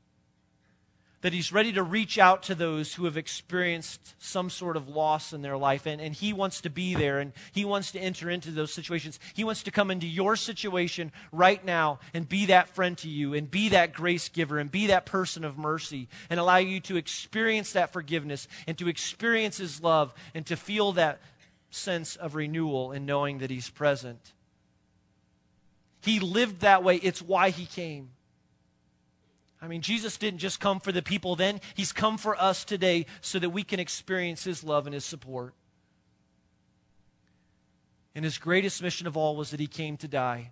that 1.25 1.33
he's 1.33 1.55
ready 1.55 1.73
to 1.73 1.83
reach 1.83 2.19
out 2.19 2.43
to 2.43 2.55
those 2.55 2.93
who 2.93 3.07
have 3.07 3.17
experienced 3.17 4.15
some 4.23 4.51
sort 4.51 4.77
of 4.77 4.91
loss 4.91 5.33
in 5.33 5.41
their 5.41 5.57
life. 5.57 5.87
And, 5.87 5.99
and 5.99 6.15
he 6.15 6.35
wants 6.35 6.61
to 6.61 6.69
be 6.69 6.95
there 6.95 7.19
and 7.19 7.33
he 7.53 7.65
wants 7.65 7.93
to 7.93 7.99
enter 7.99 8.29
into 8.29 8.51
those 8.51 8.75
situations. 8.75 9.19
He 9.33 9.43
wants 9.43 9.63
to 9.63 9.71
come 9.71 9.91
into 9.91 10.07
your 10.07 10.37
situation 10.37 11.13
right 11.33 11.65
now 11.65 12.01
and 12.13 12.29
be 12.29 12.45
that 12.47 12.69
friend 12.69 12.99
to 12.99 13.09
you 13.09 13.33
and 13.33 13.51
be 13.51 13.71
that 13.71 13.95
grace 13.95 14.29
giver 14.29 14.59
and 14.59 14.71
be 14.71 14.89
that 14.89 15.07
person 15.07 15.45
of 15.45 15.57
mercy 15.57 16.09
and 16.29 16.39
allow 16.39 16.59
you 16.59 16.79
to 16.81 16.99
experience 16.99 17.73
that 17.73 17.95
forgiveness 17.95 18.47
and 18.67 18.77
to 18.77 18.89
experience 18.89 19.57
his 19.57 19.83
love 19.83 20.13
and 20.35 20.45
to 20.45 20.57
feel 20.57 20.93
that 20.93 21.23
sense 21.71 22.17
of 22.17 22.35
renewal 22.35 22.93
in 22.93 23.07
knowing 23.07 23.39
that 23.39 23.49
he's 23.49 23.71
present. 23.71 24.35
He 26.05 26.21
lived 26.21 26.61
that 26.61 26.83
way. 26.85 26.97
It's 26.97 27.23
why 27.23 27.51
he 27.51 27.67
came. 27.67 28.11
I 29.65 29.67
mean, 29.67 29.81
Jesus 29.81 30.19
didn't 30.19 30.41
just 30.41 30.61
come 30.61 30.79
for 30.79 30.93
the 30.93 31.01
people 31.01 31.37
then, 31.37 31.59
He's 31.75 31.91
come 31.91 32.19
for 32.19 32.41
us 32.41 32.67
today 32.67 33.07
so 33.23 33.39
that 33.39 33.49
we 33.49 33.63
can 33.63 33.81
experience 33.81 34.45
His 34.45 34.63
love 34.63 34.87
and 34.87 34.93
His 34.93 35.07
support. 35.07 35.55
And 38.15 38.27
His 38.27 38.37
greatest 38.37 38.83
mission 38.83 39.07
of 39.07 39.17
all 39.17 39.37
was 39.37 39.51
that 39.53 39.61
He 39.61 39.67
came 39.67 39.97
to 39.99 40.09
die. 40.09 40.51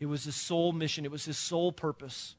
It 0.00 0.06
was 0.06 0.24
His 0.24 0.34
sole 0.34 0.72
mission, 0.72 1.04
it 1.04 1.12
was 1.12 1.24
His 1.24 1.38
sole 1.38 1.70
purpose. 1.70 2.34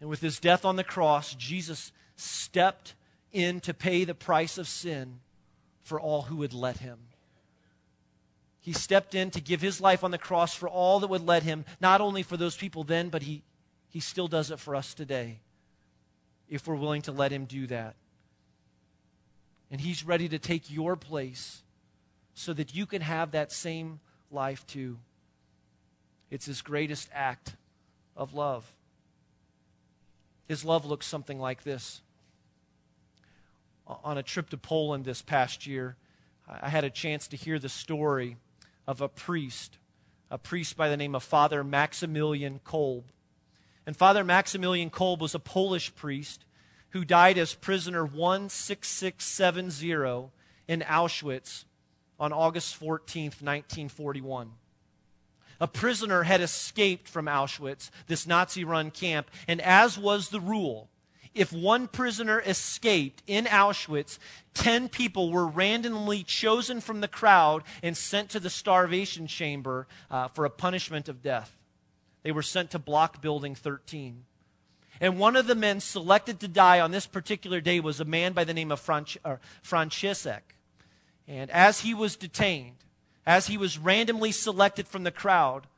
And 0.00 0.08
with 0.08 0.22
His 0.22 0.40
death 0.40 0.64
on 0.64 0.76
the 0.76 0.84
cross, 0.84 1.34
Jesus 1.34 1.92
stepped 2.16 2.94
in 3.32 3.60
to 3.60 3.74
pay 3.74 4.04
the 4.04 4.14
price 4.14 4.56
of 4.56 4.66
sin 4.66 5.20
for 5.82 6.00
all 6.00 6.22
who 6.22 6.36
would 6.36 6.54
let 6.54 6.78
Him. 6.78 7.09
He 8.60 8.72
stepped 8.72 9.14
in 9.14 9.30
to 9.30 9.40
give 9.40 9.60
his 9.60 9.80
life 9.80 10.04
on 10.04 10.10
the 10.10 10.18
cross 10.18 10.54
for 10.54 10.68
all 10.68 11.00
that 11.00 11.08
would 11.08 11.26
let 11.26 11.42
him, 11.42 11.64
not 11.80 12.00
only 12.00 12.22
for 12.22 12.36
those 12.36 12.56
people 12.56 12.84
then, 12.84 13.08
but 13.08 13.22
he, 13.22 13.42
he 13.88 14.00
still 14.00 14.28
does 14.28 14.50
it 14.50 14.58
for 14.58 14.76
us 14.76 14.94
today 14.94 15.40
if 16.50 16.66
we're 16.66 16.74
willing 16.74 17.02
to 17.02 17.12
let 17.12 17.30
Him 17.30 17.46
do 17.46 17.66
that. 17.68 17.94
And 19.70 19.80
He's 19.80 20.04
ready 20.04 20.28
to 20.28 20.38
take 20.38 20.70
your 20.70 20.96
place 20.96 21.62
so 22.34 22.52
that 22.52 22.74
you 22.74 22.84
can 22.84 23.00
have 23.00 23.30
that 23.30 23.52
same 23.52 24.00
life 24.30 24.66
too. 24.66 24.98
It's 26.30 26.46
His 26.46 26.60
greatest 26.60 27.08
act 27.14 27.54
of 28.16 28.34
love. 28.34 28.70
His 30.48 30.64
love 30.64 30.84
looks 30.84 31.06
something 31.06 31.38
like 31.38 31.62
this. 31.62 32.02
On 33.86 34.18
a 34.18 34.22
trip 34.22 34.50
to 34.50 34.56
Poland 34.56 35.04
this 35.04 35.22
past 35.22 35.66
year, 35.66 35.96
I 36.48 36.68
had 36.68 36.84
a 36.84 36.90
chance 36.90 37.28
to 37.28 37.36
hear 37.36 37.58
the 37.58 37.68
story 37.68 38.36
of 38.86 39.00
a 39.00 39.08
priest, 39.08 39.78
a 40.30 40.38
priest 40.38 40.76
by 40.76 40.88
the 40.88 40.96
name 40.96 41.14
of 41.14 41.22
Father 41.22 41.62
Maximilian 41.64 42.60
Kolb. 42.64 43.04
And 43.86 43.96
Father 43.96 44.24
Maximilian 44.24 44.90
Kolb 44.90 45.20
was 45.20 45.34
a 45.34 45.38
Polish 45.38 45.94
priest 45.94 46.44
who 46.90 47.04
died 47.04 47.38
as 47.38 47.54
prisoner 47.54 48.06
16670 48.06 50.30
in 50.68 50.80
Auschwitz 50.80 51.64
on 52.18 52.32
August 52.32 52.76
14, 52.76 53.24
1941. 53.24 54.52
A 55.60 55.68
prisoner 55.68 56.22
had 56.22 56.40
escaped 56.40 57.08
from 57.08 57.26
Auschwitz, 57.26 57.90
this 58.06 58.26
Nazi 58.26 58.64
run 58.64 58.90
camp, 58.90 59.30
and 59.46 59.60
as 59.60 59.98
was 59.98 60.30
the 60.30 60.40
rule, 60.40 60.88
if 61.34 61.52
one 61.52 61.86
prisoner 61.86 62.40
escaped 62.40 63.22
in 63.26 63.44
Auschwitz, 63.44 64.18
10 64.54 64.88
people 64.88 65.30
were 65.30 65.46
randomly 65.46 66.24
chosen 66.24 66.80
from 66.80 67.00
the 67.00 67.08
crowd 67.08 67.62
and 67.82 67.96
sent 67.96 68.30
to 68.30 68.40
the 68.40 68.50
starvation 68.50 69.26
chamber 69.26 69.86
uh, 70.10 70.28
for 70.28 70.44
a 70.44 70.50
punishment 70.50 71.08
of 71.08 71.22
death. 71.22 71.56
They 72.22 72.32
were 72.32 72.42
sent 72.42 72.72
to 72.72 72.78
block 72.78 73.22
building 73.22 73.54
13. 73.54 74.24
And 75.00 75.18
one 75.18 75.36
of 75.36 75.46
the 75.46 75.54
men 75.54 75.80
selected 75.80 76.40
to 76.40 76.48
die 76.48 76.80
on 76.80 76.90
this 76.90 77.06
particular 77.06 77.60
day 77.60 77.80
was 77.80 78.00
a 78.00 78.04
man 78.04 78.32
by 78.32 78.44
the 78.44 78.52
name 78.52 78.70
of 78.70 78.84
Franch- 78.84 79.16
Franciszek. 79.62 80.42
And 81.26 81.50
as 81.50 81.80
he 81.80 81.94
was 81.94 82.16
detained, 82.16 82.76
as 83.24 83.46
he 83.46 83.56
was 83.56 83.78
randomly 83.78 84.32
selected 84.32 84.88
from 84.88 85.04
the 85.04 85.10
crowd, 85.12 85.68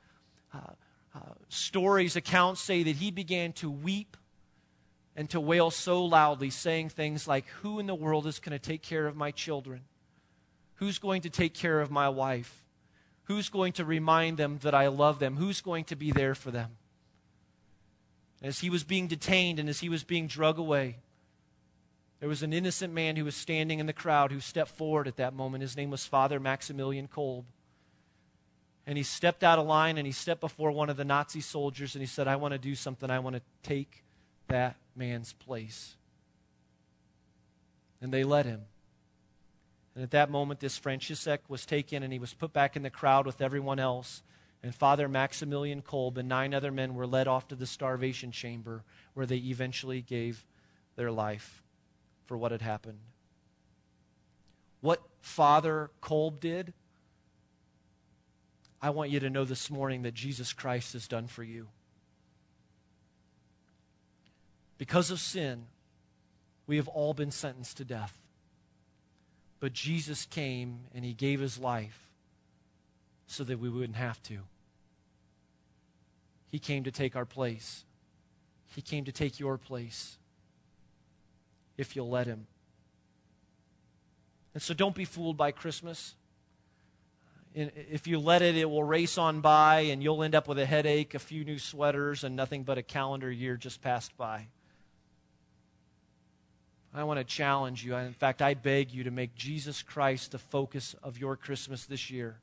uh, 0.52 0.72
uh, 1.14 1.20
stories, 1.48 2.16
accounts 2.16 2.62
say 2.62 2.82
that 2.82 2.96
he 2.96 3.10
began 3.10 3.52
to 3.52 3.70
weep 3.70 4.16
and 5.16 5.28
to 5.30 5.40
wail 5.40 5.70
so 5.70 6.04
loudly, 6.04 6.50
saying 6.50 6.88
things 6.88 7.28
like, 7.28 7.46
Who 7.62 7.78
in 7.78 7.86
the 7.86 7.94
world 7.94 8.26
is 8.26 8.38
going 8.38 8.58
to 8.58 8.64
take 8.64 8.82
care 8.82 9.06
of 9.06 9.16
my 9.16 9.30
children? 9.30 9.82
Who's 10.76 10.98
going 10.98 11.22
to 11.22 11.30
take 11.30 11.54
care 11.54 11.80
of 11.80 11.90
my 11.90 12.08
wife? 12.08 12.64
Who's 13.24 13.48
going 13.48 13.72
to 13.74 13.84
remind 13.84 14.36
them 14.36 14.58
that 14.62 14.74
I 14.74 14.88
love 14.88 15.18
them? 15.18 15.36
Who's 15.36 15.60
going 15.60 15.84
to 15.84 15.96
be 15.96 16.10
there 16.10 16.34
for 16.34 16.50
them? 16.50 16.70
As 18.42 18.58
he 18.58 18.70
was 18.70 18.82
being 18.82 19.06
detained 19.06 19.60
and 19.60 19.68
as 19.68 19.80
he 19.80 19.88
was 19.88 20.02
being 20.02 20.26
drug 20.26 20.58
away, 20.58 20.96
there 22.18 22.28
was 22.28 22.42
an 22.42 22.52
innocent 22.52 22.92
man 22.92 23.16
who 23.16 23.24
was 23.24 23.36
standing 23.36 23.78
in 23.78 23.86
the 23.86 23.92
crowd 23.92 24.32
who 24.32 24.40
stepped 24.40 24.70
forward 24.70 25.06
at 25.06 25.16
that 25.16 25.34
moment. 25.34 25.62
His 25.62 25.76
name 25.76 25.90
was 25.90 26.04
Father 26.04 26.40
Maximilian 26.40 27.06
Kolbe. 27.06 27.44
And 28.86 28.98
he 28.98 29.04
stepped 29.04 29.44
out 29.44 29.60
of 29.60 29.66
line 29.66 29.98
and 29.98 30.06
he 30.06 30.12
stepped 30.12 30.40
before 30.40 30.72
one 30.72 30.90
of 30.90 30.96
the 30.96 31.04
Nazi 31.04 31.40
soldiers 31.40 31.94
and 31.94 32.02
he 32.02 32.06
said, 32.06 32.26
I 32.26 32.36
want 32.36 32.52
to 32.52 32.58
do 32.58 32.74
something. 32.74 33.10
I 33.10 33.20
want 33.20 33.36
to 33.36 33.42
take 33.62 34.02
that 34.48 34.76
man's 34.96 35.32
place. 35.32 35.96
And 38.00 38.12
they 38.12 38.24
let 38.24 38.46
him. 38.46 38.62
And 39.94 40.02
at 40.02 40.10
that 40.12 40.30
moment, 40.30 40.60
this 40.60 40.78
Franciszek 40.78 41.38
was 41.48 41.66
taken 41.66 42.02
and 42.02 42.12
he 42.12 42.18
was 42.18 42.34
put 42.34 42.52
back 42.52 42.76
in 42.76 42.82
the 42.82 42.90
crowd 42.90 43.26
with 43.26 43.40
everyone 43.40 43.78
else. 43.78 44.22
And 44.62 44.74
Father 44.74 45.08
Maximilian 45.08 45.82
Kolb 45.82 46.18
and 46.18 46.28
nine 46.28 46.54
other 46.54 46.72
men 46.72 46.94
were 46.94 47.06
led 47.06 47.28
off 47.28 47.48
to 47.48 47.54
the 47.54 47.66
starvation 47.66 48.32
chamber 48.32 48.84
where 49.14 49.26
they 49.26 49.36
eventually 49.36 50.00
gave 50.00 50.44
their 50.96 51.10
life. 51.10 51.62
for 52.26 52.38
what 52.38 52.52
had 52.52 52.62
happened. 52.62 52.98
What 54.80 55.02
Father 55.20 55.90
Kolb 56.00 56.40
did, 56.40 56.72
I 58.80 58.88
want 58.88 59.10
you 59.10 59.20
to 59.20 59.28
know 59.28 59.44
this 59.44 59.70
morning 59.70 60.02
that 60.02 60.14
Jesus 60.14 60.52
Christ 60.54 60.94
has 60.94 61.06
done 61.06 61.26
for 61.26 61.42
you. 61.42 61.68
Because 64.82 65.12
of 65.12 65.20
sin, 65.20 65.66
we 66.66 66.74
have 66.74 66.88
all 66.88 67.14
been 67.14 67.30
sentenced 67.30 67.76
to 67.76 67.84
death. 67.84 68.18
But 69.60 69.74
Jesus 69.74 70.26
came 70.26 70.80
and 70.92 71.04
he 71.04 71.12
gave 71.12 71.38
his 71.38 71.56
life 71.56 72.08
so 73.28 73.44
that 73.44 73.60
we 73.60 73.68
wouldn't 73.68 73.94
have 73.94 74.20
to. 74.24 74.38
He 76.48 76.58
came 76.58 76.82
to 76.82 76.90
take 76.90 77.14
our 77.14 77.24
place. 77.24 77.84
He 78.74 78.82
came 78.82 79.04
to 79.04 79.12
take 79.12 79.38
your 79.38 79.56
place 79.56 80.18
if 81.78 81.94
you'll 81.94 82.10
let 82.10 82.26
him. 82.26 82.48
And 84.52 84.60
so 84.60 84.74
don't 84.74 84.96
be 84.96 85.04
fooled 85.04 85.36
by 85.36 85.52
Christmas. 85.52 86.16
If 87.54 88.08
you 88.08 88.18
let 88.18 88.42
it, 88.42 88.56
it 88.56 88.68
will 88.68 88.82
race 88.82 89.16
on 89.16 89.42
by 89.42 89.82
and 89.82 90.02
you'll 90.02 90.24
end 90.24 90.34
up 90.34 90.48
with 90.48 90.58
a 90.58 90.66
headache, 90.66 91.14
a 91.14 91.20
few 91.20 91.44
new 91.44 91.60
sweaters, 91.60 92.24
and 92.24 92.34
nothing 92.34 92.64
but 92.64 92.78
a 92.78 92.82
calendar 92.82 93.30
year 93.30 93.56
just 93.56 93.80
passed 93.80 94.16
by. 94.16 94.48
I 96.94 97.04
want 97.04 97.18
to 97.18 97.24
challenge 97.24 97.84
you. 97.84 97.94
In 97.96 98.12
fact, 98.12 98.42
I 98.42 98.54
beg 98.54 98.92
you 98.92 99.04
to 99.04 99.10
make 99.10 99.34
Jesus 99.34 99.82
Christ 99.82 100.32
the 100.32 100.38
focus 100.38 100.94
of 101.02 101.18
your 101.18 101.36
Christmas 101.36 101.86
this 101.86 102.10
year 102.10 102.40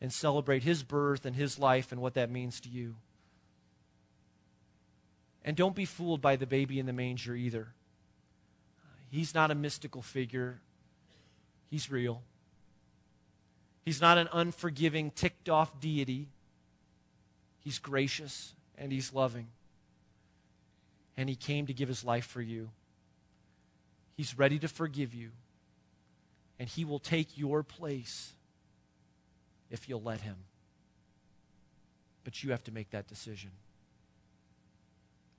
and 0.00 0.12
celebrate 0.12 0.64
his 0.64 0.82
birth 0.82 1.24
and 1.24 1.36
his 1.36 1.58
life 1.58 1.92
and 1.92 2.00
what 2.00 2.14
that 2.14 2.30
means 2.30 2.60
to 2.60 2.68
you. 2.68 2.96
And 5.44 5.56
don't 5.56 5.76
be 5.76 5.84
fooled 5.84 6.20
by 6.20 6.36
the 6.36 6.46
baby 6.46 6.78
in 6.78 6.86
the 6.86 6.92
manger 6.92 7.34
either. 7.34 7.68
He's 9.10 9.34
not 9.34 9.50
a 9.50 9.54
mystical 9.54 10.02
figure, 10.02 10.60
he's 11.68 11.90
real. 11.90 12.22
He's 13.82 14.00
not 14.00 14.18
an 14.18 14.28
unforgiving, 14.32 15.10
ticked 15.10 15.48
off 15.48 15.80
deity. 15.80 16.28
He's 17.60 17.78
gracious 17.78 18.54
and 18.76 18.92
he's 18.92 19.12
loving. 19.14 19.48
And 21.16 21.28
he 21.28 21.34
came 21.34 21.66
to 21.66 21.72
give 21.72 21.88
his 21.88 22.04
life 22.04 22.26
for 22.26 22.42
you. 22.42 22.70
He's 24.20 24.36
ready 24.36 24.58
to 24.58 24.68
forgive 24.68 25.14
you. 25.14 25.30
And 26.58 26.68
he 26.68 26.84
will 26.84 26.98
take 26.98 27.38
your 27.38 27.62
place 27.62 28.34
if 29.70 29.88
you'll 29.88 30.02
let 30.02 30.20
him. 30.20 30.36
But 32.22 32.44
you 32.44 32.50
have 32.50 32.62
to 32.64 32.70
make 32.70 32.90
that 32.90 33.06
decision. 33.06 33.50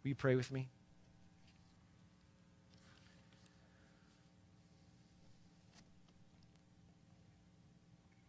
Will 0.04 0.10
you 0.10 0.16
pray 0.16 0.34
with 0.34 0.52
me? 0.52 0.68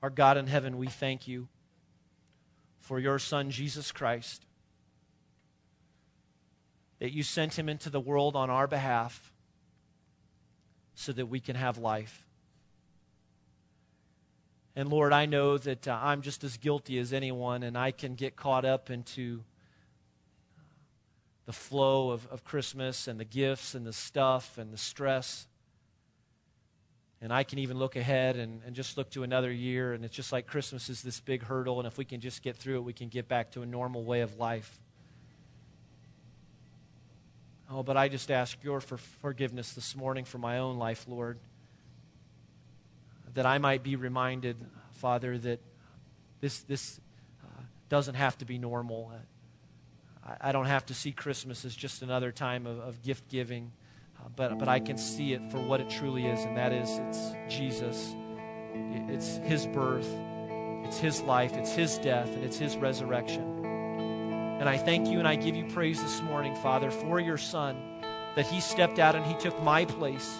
Our 0.03 0.11
God 0.11 0.37
in 0.37 0.49
heaven, 0.49 0.77
we 0.77 0.89
thank 0.89 1.27
you 1.27 1.49
for 2.79 2.99
your 2.99 3.19
Son, 3.19 3.51
Jesus 3.51 3.91
Christ, 3.91 4.45
that 6.99 7.15
you 7.15 7.23
sent 7.23 7.59
him 7.59 7.71
into 7.71 7.89
the 7.89 8.01
world 8.01 8.37
on 8.37 8.51
our 8.51 8.67
behalf 8.67 9.32
so 11.03 11.13
that 11.13 11.27
we 11.27 11.41
can 11.41 11.57
have 11.57 11.79
life. 11.79 12.25
And 14.77 14.89
Lord, 14.89 15.13
I 15.13 15.27
know 15.27 15.59
that 15.59 15.87
uh, 15.87 15.99
I'm 16.01 16.23
just 16.23 16.45
as 16.45 16.57
guilty 16.57 16.99
as 16.99 17.13
anyone, 17.13 17.63
and 17.63 17.77
I 17.77 17.91
can 17.91 18.15
get 18.15 18.37
caught 18.37 18.65
up 18.65 18.89
into 18.89 19.43
the 21.45 21.53
flow 21.53 22.11
of, 22.11 22.27
of 22.29 22.45
Christmas 22.45 23.09
and 23.09 23.19
the 23.19 23.25
gifts 23.25 23.75
and 23.75 23.85
the 23.85 23.93
stuff 23.93 24.57
and 24.59 24.73
the 24.73 24.79
stress. 24.79 25.47
And 27.21 27.33
I 27.33 27.43
can 27.43 27.59
even 27.59 27.79
look 27.79 27.97
ahead 27.97 28.37
and, 28.37 28.63
and 28.65 28.75
just 28.75 28.97
look 28.97 29.11
to 29.11 29.25
another 29.25 29.53
year, 29.53 29.93
and 29.93 30.05
it's 30.05 30.15
just 30.15 30.33
like 30.33 30.47
Christmas 30.47 30.89
is 30.89 31.03
this 31.03 31.21
big 31.21 31.43
hurdle, 31.43 31.79
and 31.79 31.87
if 31.87 31.99
we 31.99 32.05
can 32.05 32.21
just 32.21 32.43
get 32.43 32.57
through 32.57 32.77
it, 32.77 32.85
we 32.85 32.93
can 32.93 33.09
get 33.09 33.29
back 33.29 33.51
to 33.53 33.63
a 33.63 33.67
normal 33.67 34.05
way 34.05 34.23
of 34.23 34.39
life. 34.39 34.81
Oh, 37.73 37.83
but 37.83 37.97
I 37.97 38.09
just 38.09 38.31
ask 38.31 38.63
your 38.63 38.81
for 38.81 38.99
forgiveness 38.99 39.73
this 39.73 39.97
morning 39.97 40.25
for 40.25 40.39
my 40.39 40.59
own 40.59 40.77
life, 40.77 41.07
Lord, 41.09 41.39
that 43.35 43.47
I 43.47 43.59
might 43.59 43.83
be 43.83 43.97
reminded, 43.97 44.57
Father, 44.93 45.39
that 45.39 45.61
this, 46.41 46.61
this 46.61 47.01
uh, 47.43 47.63
doesn't 47.89 48.17
have 48.17 48.37
to 48.39 48.45
be 48.45 48.59
normal. 48.59 49.13
I, 50.25 50.49
I, 50.49 50.53
don't 50.53 50.67
have 50.67 50.85
to 50.87 50.95
see 50.95 51.13
Christmas 51.13 51.65
as 51.65 51.75
just 51.75 52.03
another 52.03 52.31
time 52.31 52.67
of, 52.67 52.79
of 52.79 53.03
gift 53.03 53.29
giving 53.29 53.73
but, 54.37 54.59
but 54.59 54.69
I 54.69 54.81
can 54.81 54.97
see 54.97 55.33
it 55.33 55.51
for 55.51 55.59
what 55.59 55.81
it 55.81 55.91
truly 55.91 56.27
is, 56.27 56.45
and 56.45 56.57
that 56.57 56.73
is 56.73 56.99
it's 57.09 57.55
Jesus. 57.55 58.15
It's 58.75 59.37
his 59.39 59.67
birth, 59.67 60.09
it's 60.85 60.99
his 60.99 61.21
life, 61.23 61.53
it's 61.55 61.73
his 61.73 61.99
death, 61.99 62.29
and 62.29 62.45
it's 62.45 62.57
his 62.59 62.77
resurrection. 62.77 63.62
And 64.63 64.69
I 64.69 64.79
thank 64.79 65.09
you 65.09 65.19
and 65.19 65.27
I 65.27 65.35
give 65.35 65.57
you 65.57 65.65
praise 65.65 66.01
this 66.01 66.23
morning, 66.23 66.55
Father, 66.55 66.93
for 66.93 67.19
your 67.19 67.37
Son, 67.37 67.77
that 68.37 68.47
he 68.47 68.61
stepped 68.61 69.01
out 69.01 69.17
and 69.17 69.27
he 69.27 69.35
took 69.35 69.61
my 69.61 69.85
place. 69.85 70.39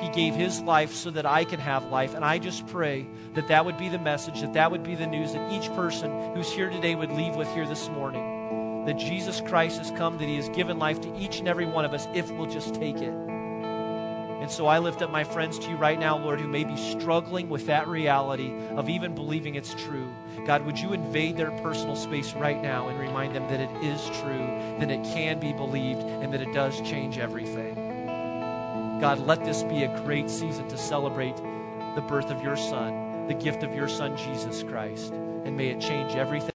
He 0.00 0.08
gave 0.08 0.34
his 0.34 0.62
life 0.62 0.94
so 0.94 1.10
that 1.10 1.26
I 1.26 1.44
can 1.44 1.60
have 1.60 1.84
life. 1.84 2.14
And 2.14 2.24
I 2.24 2.38
just 2.38 2.66
pray 2.68 3.06
that 3.34 3.48
that 3.48 3.66
would 3.66 3.76
be 3.76 3.90
the 3.90 3.98
message, 3.98 4.40
that 4.40 4.54
that 4.54 4.70
would 4.70 4.82
be 4.82 4.94
the 4.94 5.06
news 5.06 5.34
that 5.34 5.52
each 5.52 5.68
person 5.74 6.34
who's 6.34 6.50
here 6.50 6.70
today 6.70 6.94
would 6.94 7.12
leave 7.12 7.36
with 7.36 7.52
here 7.52 7.66
this 7.66 7.90
morning 7.90 8.86
that 8.86 8.96
Jesus 8.96 9.42
Christ 9.42 9.76
has 9.76 9.90
come, 9.90 10.16
that 10.16 10.24
He 10.24 10.36
has 10.36 10.48
given 10.48 10.78
life 10.78 11.02
to 11.02 11.14
each 11.18 11.38
and 11.38 11.46
every 11.46 11.66
one 11.66 11.84
of 11.84 11.92
us 11.92 12.08
if 12.14 12.30
we'll 12.30 12.50
just 12.50 12.74
take 12.74 12.96
it. 12.96 13.12
And 14.40 14.50
so 14.50 14.66
I 14.66 14.78
lift 14.78 15.02
up 15.02 15.10
my 15.10 15.24
friends 15.24 15.58
to 15.58 15.70
you 15.70 15.76
right 15.76 15.98
now, 15.98 16.16
Lord, 16.16 16.40
who 16.40 16.46
may 16.46 16.62
be 16.62 16.76
struggling 16.76 17.48
with 17.48 17.66
that 17.66 17.88
reality 17.88 18.52
of 18.76 18.88
even 18.88 19.14
believing 19.14 19.56
it's 19.56 19.74
true. 19.74 20.08
God, 20.46 20.64
would 20.64 20.78
you 20.78 20.92
invade 20.92 21.36
their 21.36 21.50
personal 21.62 21.96
space 21.96 22.32
right 22.34 22.62
now 22.62 22.88
and 22.88 22.98
remind 23.00 23.34
them 23.34 23.48
that 23.48 23.60
it 23.60 23.84
is 23.84 24.00
true, 24.20 24.46
that 24.78 24.90
it 24.90 25.02
can 25.12 25.40
be 25.40 25.52
believed, 25.52 26.02
and 26.02 26.32
that 26.32 26.40
it 26.40 26.52
does 26.54 26.80
change 26.82 27.18
everything. 27.18 27.74
God, 29.00 29.18
let 29.26 29.44
this 29.44 29.64
be 29.64 29.82
a 29.82 30.02
great 30.02 30.30
season 30.30 30.68
to 30.68 30.78
celebrate 30.78 31.36
the 31.36 32.04
birth 32.08 32.30
of 32.30 32.42
your 32.42 32.56
Son, 32.56 33.26
the 33.26 33.34
gift 33.34 33.62
of 33.62 33.74
your 33.74 33.88
Son, 33.88 34.16
Jesus 34.16 34.62
Christ, 34.62 35.12
and 35.12 35.56
may 35.56 35.68
it 35.68 35.80
change 35.80 36.12
everything. 36.12 36.46